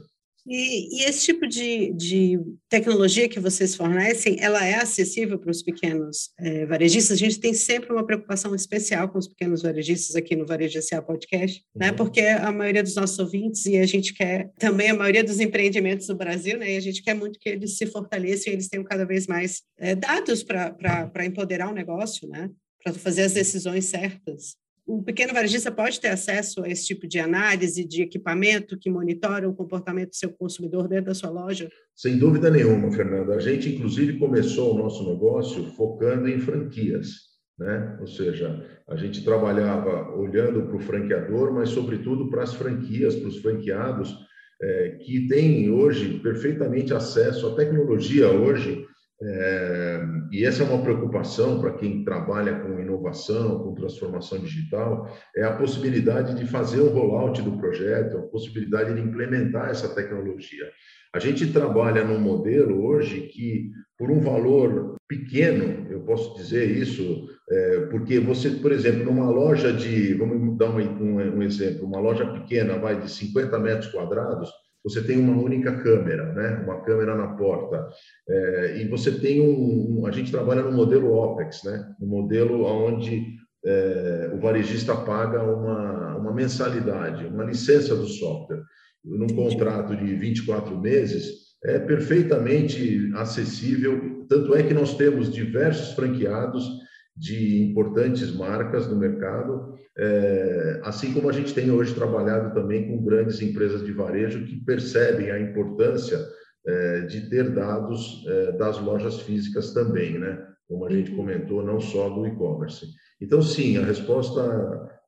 E, 0.46 1.00
e, 1.00 1.04
esse 1.06 1.26
tipo 1.26 1.48
de, 1.48 1.94
de, 1.94 2.40
tecnologia 2.68 3.30
que 3.30 3.40
vocês 3.40 3.76
fornecem, 3.76 4.38
ela 4.40 4.64
é 4.66 4.76
acessível 4.76 5.40
para 5.40 5.52
os 5.52 5.64
pequenos 5.64 6.32
é, 6.38 6.66
varejistas? 6.66 7.16
A 7.16 7.20
gente 7.20 7.40
tem 7.40 7.54
sempre 7.54 7.92
uma 7.94 8.06
preocupação 8.06 8.54
especial 8.54 9.08
com 9.08 9.18
os 9.18 9.28
pequenos 9.28 9.62
varejistas 9.62 10.16
aqui 10.16 10.36
no 10.36 10.46
Varejo 10.46 10.82
SA 10.82 11.02
Podcast, 11.02 11.64
né? 11.74 11.88
uhum. 11.88 11.92
né? 11.92 11.98
Porque 11.98 12.22
a 12.22 12.52
maioria 12.52 12.84
dos 12.84 12.96
nossos 12.96 13.18
ouvintes 13.20 13.66
e 13.66 13.78
a 13.78 13.86
gente 13.86 14.14
quer 14.14 14.52
também 14.60 14.90
a 14.90 14.96
maioria 14.96 15.24
dos 15.24 15.40
empreendimentos 15.40 16.08
no 16.10 16.16
Brasil, 16.16 16.58
né? 16.58 16.74
E 16.74 16.78
a 16.78 16.82
gente 16.82 17.02
quer 17.02 17.14
muito 17.14 17.40
que 17.40 17.50
eles 17.50 17.78
se 17.78 17.86
fortaleçam 17.86 18.52
e 18.52 18.56
eles 18.56 18.68
tenham 18.68 18.84
cada 18.84 19.06
vez 19.06 19.28
mais 19.28 19.62
é, 19.78 19.96
dados 19.96 20.44
para 20.44 21.26
empoderar 21.26 21.70
o 21.70 21.74
negócio, 21.74 22.28
né? 22.28 22.50
Para 22.84 22.94
fazer 22.94 23.22
as 23.22 23.34
decisões 23.34 23.86
certas 23.86 24.62
o 24.86 25.02
pequeno 25.02 25.34
varejista 25.34 25.72
pode 25.72 26.00
ter 26.00 26.10
acesso 26.10 26.64
a 26.64 26.70
esse 26.70 26.86
tipo 26.86 27.08
de 27.08 27.20
análise 27.20 27.86
de 27.86 28.02
equipamento 28.02 28.78
que 28.78 28.90
monitora 28.90 29.48
o 29.48 29.56
comportamento 29.56 30.10
do 30.10 30.16
seu 30.16 30.30
consumidor 30.30 30.88
dentro 30.88 31.06
da 31.06 31.14
sua 31.14 31.30
loja? 31.30 31.70
Sem 31.96 32.18
dúvida 32.18 32.50
nenhuma, 32.50 32.92
Fernanda. 32.92 33.36
A 33.36 33.40
gente, 33.40 33.70
inclusive, 33.70 34.20
começou 34.20 34.74
o 34.74 34.78
nosso 34.78 35.08
negócio 35.10 35.64
focando 35.72 36.28
em 36.28 36.40
franquias. 36.40 37.34
Né? 37.58 37.98
Ou 38.02 38.08
seja, 38.08 38.66
a 38.88 38.96
gente 38.96 39.24
trabalhava 39.24 40.12
olhando 40.18 40.64
para 40.64 40.76
o 40.76 40.82
franqueador, 40.82 41.54
mas, 41.54 41.70
sobretudo, 41.70 42.30
para 42.30 42.44
as 42.44 42.54
franquias, 42.54 43.16
para 43.16 43.30
os 43.30 43.38
franqueados, 43.38 44.18
é, 44.62 44.98
que 45.02 45.28
têm 45.28 45.70
hoje 45.70 46.20
perfeitamente 46.20 46.94
acesso 46.94 47.48
à 47.48 47.56
tecnologia 47.56 48.30
hoje 48.30 48.86
é, 49.26 50.04
e 50.32 50.44
essa 50.46 50.64
é 50.64 50.66
uma 50.66 50.82
preocupação 50.82 51.60
para 51.62 51.74
quem 51.74 52.04
trabalha 52.04 52.60
com 52.60 52.80
inovação, 52.80 53.60
com 53.60 53.74
transformação 53.74 54.40
digital, 54.40 55.10
é 55.36 55.44
a 55.44 55.56
possibilidade 55.56 56.36
de 56.36 56.46
fazer 56.46 56.82
o 56.82 56.90
rollout 56.90 57.42
do 57.42 57.58
projeto, 57.58 58.18
a 58.18 58.24
possibilidade 58.24 58.94
de 58.94 59.02
implementar 59.02 59.70
essa 59.70 59.94
tecnologia. 59.96 60.66
A 61.14 61.20
gente 61.20 61.54
trabalha 61.54 62.04
num 62.04 62.20
modelo 62.20 62.86
hoje 62.86 63.22
que, 63.28 63.70
por 63.98 64.10
um 64.12 64.20
valor 64.20 64.96
pequeno, 65.08 65.88
eu 65.92 66.02
posso 66.02 66.36
dizer 66.36 66.70
isso, 66.70 67.28
é, 67.50 67.80
porque 67.92 68.20
você, 68.20 68.50
por 68.50 68.72
exemplo, 68.72 69.06
numa 69.06 69.30
loja 69.30 69.72
de, 69.72 70.16
vamos 70.16 70.58
dar 70.58 70.72
um, 70.72 70.80
um, 70.80 71.38
um 71.38 71.44
exemplo, 71.44 71.86
uma 71.86 72.00
loja 72.00 72.26
pequena, 72.26 72.80
vai 72.80 73.00
de 73.00 73.10
50 73.10 73.60
metros 73.60 73.92
quadrados, 73.92 74.50
você 74.84 75.02
tem 75.02 75.18
uma 75.18 75.42
única 75.42 75.78
câmera, 75.82 76.34
né? 76.34 76.62
uma 76.64 76.82
câmera 76.82 77.16
na 77.16 77.36
porta. 77.36 77.88
É, 78.28 78.82
e 78.82 78.88
você 78.90 79.12
tem 79.12 79.42
um, 79.42 80.02
um, 80.02 80.06
A 80.06 80.12
gente 80.12 80.32
trabalha 80.32 80.62
no 80.62 80.72
modelo 80.72 81.14
OPEX, 81.14 81.64
né? 81.64 81.90
no 82.00 82.08
modelo 82.08 82.66
onde 82.66 83.24
é, 83.66 84.32
o 84.34 84.40
varejista 84.40 84.96
paga 84.96 85.42
uma, 85.42 86.18
uma 86.18 86.34
mensalidade, 86.34 87.26
uma 87.26 87.46
licença 87.46 87.96
do 87.96 88.06
software. 88.06 88.62
Num 89.04 89.28
contrato 89.28 89.96
de 89.96 90.16
24 90.16 90.80
meses, 90.80 91.44
é 91.64 91.80
perfeitamente 91.80 93.12
acessível. 93.16 94.26
Tanto 94.28 94.56
é 94.56 94.64
que 94.64 94.74
nós 94.74 94.96
temos 94.96 95.32
diversos 95.32 95.94
franqueados 95.94 96.83
de 97.16 97.64
importantes 97.64 98.34
marcas 98.36 98.88
no 98.88 98.98
mercado, 98.98 99.74
é, 99.98 100.82
assim 100.84 101.14
como 101.14 101.30
a 101.30 101.32
gente 101.32 101.54
tem 101.54 101.70
hoje 101.70 101.94
trabalhado 101.94 102.54
também 102.54 102.88
com 102.88 103.04
grandes 103.04 103.42
empresas 103.42 103.86
de 103.86 103.92
varejo 103.92 104.46
que 104.46 104.64
percebem 104.66 105.30
a 105.30 105.40
importância 105.40 106.20
é, 106.66 107.02
de 107.02 107.30
ter 107.30 107.52
dados 107.52 108.26
é, 108.28 108.52
das 108.54 108.80
lojas 108.80 109.20
físicas 109.22 109.74
também, 109.74 110.18
né? 110.18 110.42
Como 110.68 110.86
a 110.86 110.90
gente 110.90 111.12
uhum. 111.12 111.18
comentou, 111.18 111.64
não 111.64 111.80
só 111.80 112.10
do 112.10 112.26
e-commerce. 112.26 112.88
Então, 113.22 113.42
sim, 113.42 113.78
a 113.78 113.86
resposta 113.86 114.42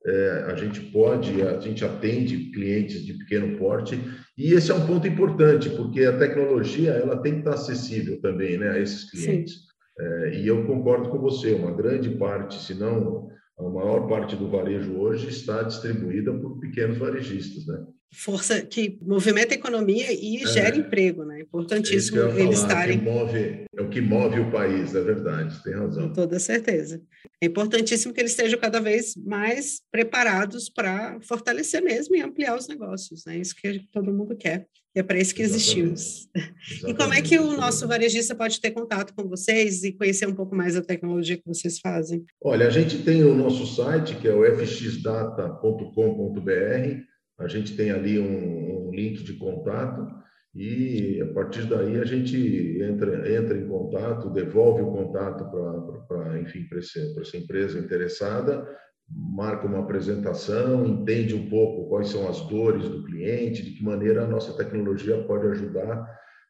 é, 0.06 0.46
a 0.48 0.56
gente 0.56 0.80
pode, 0.91 1.41
a 1.41 1.60
gente 1.60 1.84
atende 1.84 2.52
clientes 2.52 3.04
de 3.04 3.13
pequeno 3.13 3.58
porte 3.58 4.00
e 4.38 4.54
esse 4.54 4.70
é 4.70 4.76
um 4.76 4.86
ponto 4.86 5.08
importante 5.08 5.70
porque 5.72 6.04
a 6.04 6.18
tecnologia 6.18 6.91
ela 6.91 7.18
tem 7.22 7.34
que 7.34 7.39
estar 7.39 7.54
acessível 7.56 8.22
também, 8.22 8.58
né, 8.58 8.70
a 8.70 8.80
esses 8.80 9.10
clientes. 9.10 9.54
Sim. 9.54 9.75
É, 9.97 10.39
e 10.39 10.47
eu 10.47 10.65
concordo 10.65 11.10
com 11.10 11.19
você, 11.19 11.53
uma 11.53 11.71
grande 11.71 12.10
parte, 12.17 12.62
se 12.62 12.73
não 12.73 13.29
a 13.58 13.63
maior 13.63 14.08
parte 14.08 14.36
do 14.36 14.49
varejo 14.49 14.97
hoje 14.97 15.29
está 15.29 15.63
distribuída 15.63 16.34
por 16.34 16.60
pequenos 16.60 16.97
varejistas, 16.97 17.65
né? 17.65 17.86
Força 18.13 18.62
que 18.62 18.97
movimenta 19.01 19.53
a 19.53 19.58
economia 19.58 20.08
e 20.12 20.41
é, 20.43 20.47
gera 20.47 20.75
emprego, 20.75 21.23
né? 21.23 21.41
Importantíssimo 21.41 22.19
é 22.19 22.41
eles 22.41 22.60
estarem. 22.60 23.01
Move, 23.01 23.65
é 23.73 23.81
o 23.81 23.89
que 23.89 24.01
move 24.01 24.39
o 24.39 24.51
país, 24.51 24.93
é 24.93 25.01
verdade, 25.01 25.62
tem 25.63 25.73
razão. 25.73 26.10
Com 26.10 26.13
toda 26.13 26.39
certeza. 26.39 27.01
É 27.41 27.45
importantíssimo 27.45 28.13
que 28.13 28.19
eles 28.19 28.31
estejam 28.31 28.60
cada 28.60 28.79
vez 28.79 29.15
mais 29.17 29.81
preparados 29.91 30.69
para 30.69 31.17
fortalecer 31.21 31.81
mesmo 31.81 32.15
e 32.15 32.21
ampliar 32.21 32.58
os 32.58 32.67
negócios, 32.67 33.23
né? 33.25 33.38
Isso 33.38 33.55
que 33.55 33.79
todo 33.91 34.13
mundo 34.13 34.36
quer. 34.36 34.67
É 34.95 35.03
para 35.03 35.19
isso 35.19 35.36
que 35.36 35.41
existimos. 35.41 36.29
Exatamente. 36.34 36.89
E 36.89 36.93
como 36.93 37.13
é 37.13 37.21
que 37.21 37.38
o 37.38 37.58
nosso 37.58 37.86
varejista 37.86 38.34
pode 38.34 38.62
ter 38.62 38.71
contato 38.71 39.13
com 39.13 39.27
vocês 39.27 39.84
e 39.84 39.91
conhecer 39.91 40.25
um 40.25 40.34
pouco 40.34 40.55
mais 40.55 40.77
a 40.77 40.81
tecnologia 40.81 41.36
que 41.36 41.45
vocês 41.45 41.79
fazem? 41.79 42.23
Olha, 42.41 42.65
a 42.65 42.69
gente 42.69 43.03
tem 43.03 43.21
o 43.25 43.36
nosso 43.36 43.67
site, 43.67 44.15
que 44.15 44.25
é 44.25 44.34
o 44.34 44.45
fxdata.com.br. 44.58 45.91
A 47.38 47.47
gente 47.49 47.75
tem 47.75 47.91
ali 47.91 48.17
um, 48.17 48.88
um, 48.88 48.91
link 48.91 49.21
de 49.21 49.34
contato 49.34 50.08
e 50.55 51.21
a 51.21 51.34
partir 51.34 51.63
daí 51.63 51.99
a 51.99 52.05
gente 52.05 52.79
entra, 52.81 53.29
entra 53.29 53.58
em 53.58 53.67
contato, 53.67 54.29
devolve 54.29 54.81
o 54.81 54.93
contato 54.93 55.43
para, 56.08 56.39
enfim, 56.39 56.65
para 56.69 56.79
essa 56.79 57.36
empresa 57.36 57.77
interessada 57.77 58.65
marca 59.10 59.68
uma 59.68 59.80
apresentação, 59.80 60.86
entende 60.86 61.36
um 61.36 61.48
pouco 61.48 61.89
quais 61.89 62.10
são 62.10 62.28
as 62.28 62.41
dores 62.48 62.88
do 62.88 63.04
cliente, 63.04 63.63
de 63.63 63.72
que 63.72 63.84
maneira 63.84 64.24
a 64.24 64.28
nossa 64.28 64.54
tecnologia 64.54 65.24
pode 65.24 65.48
ajudar 65.48 66.06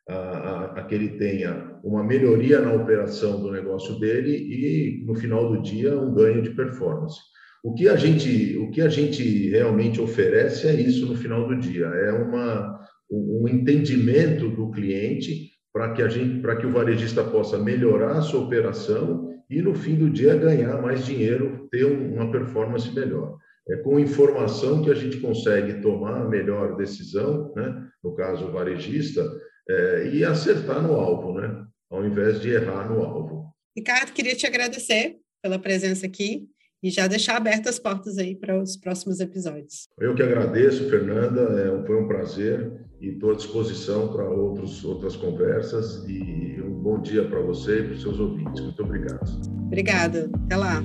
a, 0.07 0.13
a, 0.13 0.65
a, 0.79 0.83
que 0.83 0.95
ele 0.95 1.17
tenha 1.17 1.79
uma 1.83 2.03
melhoria 2.03 2.61
na 2.61 2.73
operação 2.73 3.41
do 3.41 3.51
negócio 3.51 3.99
dele 3.99 4.35
e, 4.35 5.03
no 5.05 5.15
final 5.15 5.51
do 5.51 5.61
dia, 5.61 5.97
um 5.99 6.13
ganho 6.13 6.41
de 6.41 6.51
performance. 6.51 7.19
O 7.63 7.73
que 7.73 7.89
a 7.89 7.95
gente, 7.95 8.57
o 8.57 8.69
que 8.69 8.81
a 8.81 8.89
gente 8.89 9.49
realmente 9.49 9.99
oferece 9.99 10.67
é 10.67 10.73
isso 10.73 11.07
no 11.07 11.15
final 11.15 11.47
do 11.47 11.57
dia, 11.57 11.85
é 11.85 12.11
uma, 12.11 12.79
um 13.11 13.47
entendimento 13.47 14.49
do 14.49 14.69
cliente 14.71 15.49
para 15.73 15.91
que 15.91 16.01
a 16.01 16.07
gente, 16.07 16.39
para 16.41 16.55
que 16.55 16.65
o 16.65 16.71
varejista 16.71 17.23
possa 17.23 17.57
melhorar 17.57 18.17
a 18.17 18.21
sua 18.21 18.41
operação 18.41 19.24
e 19.49 19.61
no 19.61 19.75
fim 19.75 19.95
do 19.95 20.09
dia 20.09 20.35
ganhar 20.35 20.81
mais 20.81 21.05
dinheiro, 21.05 21.67
ter 21.71 21.85
uma 21.85 22.31
performance 22.31 22.91
melhor. 22.91 23.37
É 23.67 23.77
com 23.77 23.99
informação 23.99 24.83
que 24.83 24.91
a 24.91 24.95
gente 24.95 25.17
consegue 25.17 25.81
tomar 25.81 26.21
a 26.21 26.29
melhor 26.29 26.75
decisão, 26.75 27.51
né? 27.55 27.87
no 28.03 28.15
caso 28.15 28.45
o 28.45 28.51
varejista, 28.51 29.25
é, 29.67 30.09
e 30.13 30.23
acertar 30.23 30.81
no 30.81 30.93
alvo, 30.93 31.33
né? 31.33 31.65
ao 31.89 32.05
invés 32.05 32.39
de 32.39 32.49
errar 32.49 32.89
no 32.89 33.01
alvo. 33.03 33.45
Ricardo, 33.75 34.13
queria 34.13 34.35
te 34.35 34.45
agradecer 34.45 35.17
pela 35.41 35.59
presença 35.59 36.05
aqui 36.05 36.47
e 36.83 36.91
já 36.91 37.07
deixar 37.07 37.37
abertas 37.37 37.75
as 37.75 37.79
portas 37.79 38.19
aí 38.19 38.35
para 38.35 38.61
os 38.61 38.77
próximos 38.77 39.19
episódios. 39.19 39.87
Eu 39.99 40.13
que 40.13 40.21
agradeço, 40.21 40.87
Fernanda, 40.89 41.41
é, 41.41 41.87
foi 41.87 41.99
um 41.99 42.07
prazer 42.07 42.71
e 43.01 43.09
estou 43.09 43.31
à 43.31 43.35
disposição 43.35 44.13
para 44.13 44.29
outros, 44.29 44.85
outras 44.85 45.15
conversas 45.15 46.07
e 46.07 46.44
bom 46.85 47.01
dia 47.01 47.27
para 47.27 47.41
você 47.41 47.79
e 47.79 47.83
para 47.83 47.93
os 47.93 48.01
seus 48.03 48.19
ouvintes. 48.19 48.61
Muito 48.61 48.83
obrigado. 48.83 49.41
Obrigada. 49.65 50.29
Até 50.45 50.55
lá. 50.55 50.83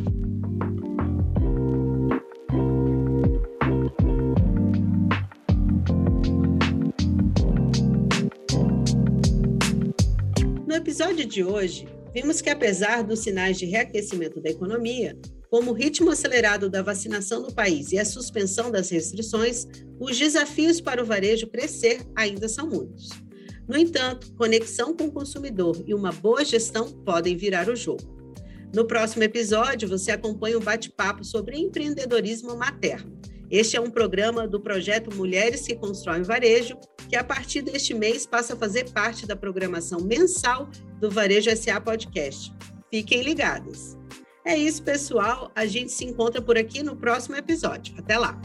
No 10.66 10.74
episódio 10.74 11.26
de 11.26 11.44
hoje, 11.44 11.86
vimos 12.14 12.40
que 12.40 12.48
apesar 12.48 13.02
dos 13.02 13.18
sinais 13.18 13.58
de 13.58 13.66
reaquecimento 13.66 14.40
da 14.40 14.48
economia, 14.48 15.18
como 15.50 15.72
o 15.72 15.74
ritmo 15.74 16.10
acelerado 16.10 16.70
da 16.70 16.80
vacinação 16.80 17.42
no 17.42 17.52
país 17.52 17.92
e 17.92 17.98
a 17.98 18.06
suspensão 18.06 18.70
das 18.70 18.88
restrições, 18.88 19.66
os 20.00 20.18
desafios 20.18 20.80
para 20.80 21.02
o 21.02 21.04
varejo 21.04 21.46
crescer 21.48 22.00
ainda 22.16 22.48
são 22.48 22.66
muitos. 22.70 23.10
No 23.70 23.78
entanto, 23.78 24.33
conexão 24.35 24.96
com 24.96 25.04
o 25.04 25.12
consumidor 25.12 25.80
e 25.87 25.94
uma 25.94 26.11
boa 26.11 26.44
gestão 26.44 26.90
podem 26.90 27.37
virar 27.37 27.68
o 27.68 27.76
jogo. 27.76 28.02
No 28.74 28.85
próximo 28.85 29.22
episódio, 29.22 29.88
você 29.88 30.11
acompanha 30.11 30.59
um 30.59 30.61
bate-papo 30.61 31.22
sobre 31.22 31.56
empreendedorismo 31.56 32.56
materno. 32.56 33.16
Este 33.48 33.76
é 33.76 33.80
um 33.80 33.88
programa 33.88 34.48
do 34.48 34.61
projeto 34.61 35.14
Mulheres 35.14 35.68
que 35.68 35.76
Constroem 35.76 36.24
Varejo, 36.24 36.76
que 37.09 37.14
a 37.14 37.22
partir 37.22 37.62
deste 37.62 37.94
mês 37.94 38.26
passa 38.26 38.54
a 38.54 38.56
fazer 38.56 38.90
parte 38.90 39.24
da 39.24 39.37
programação 39.37 40.00
mensal 40.00 40.68
do 41.00 41.09
Varejo 41.09 41.56
SA 41.56 41.80
Podcast. 41.80 42.52
Fiquem 42.90 43.22
ligados! 43.22 43.96
É 44.44 44.56
isso, 44.56 44.83
pessoal. 44.83 45.52
A 45.54 45.64
gente 45.64 45.92
se 45.92 46.04
encontra 46.04 46.42
por 46.42 46.59
aqui 46.59 46.83
no 46.83 46.96
próximo 46.96 47.37
episódio. 47.37 47.94
Até 47.96 48.18
lá! 48.18 48.37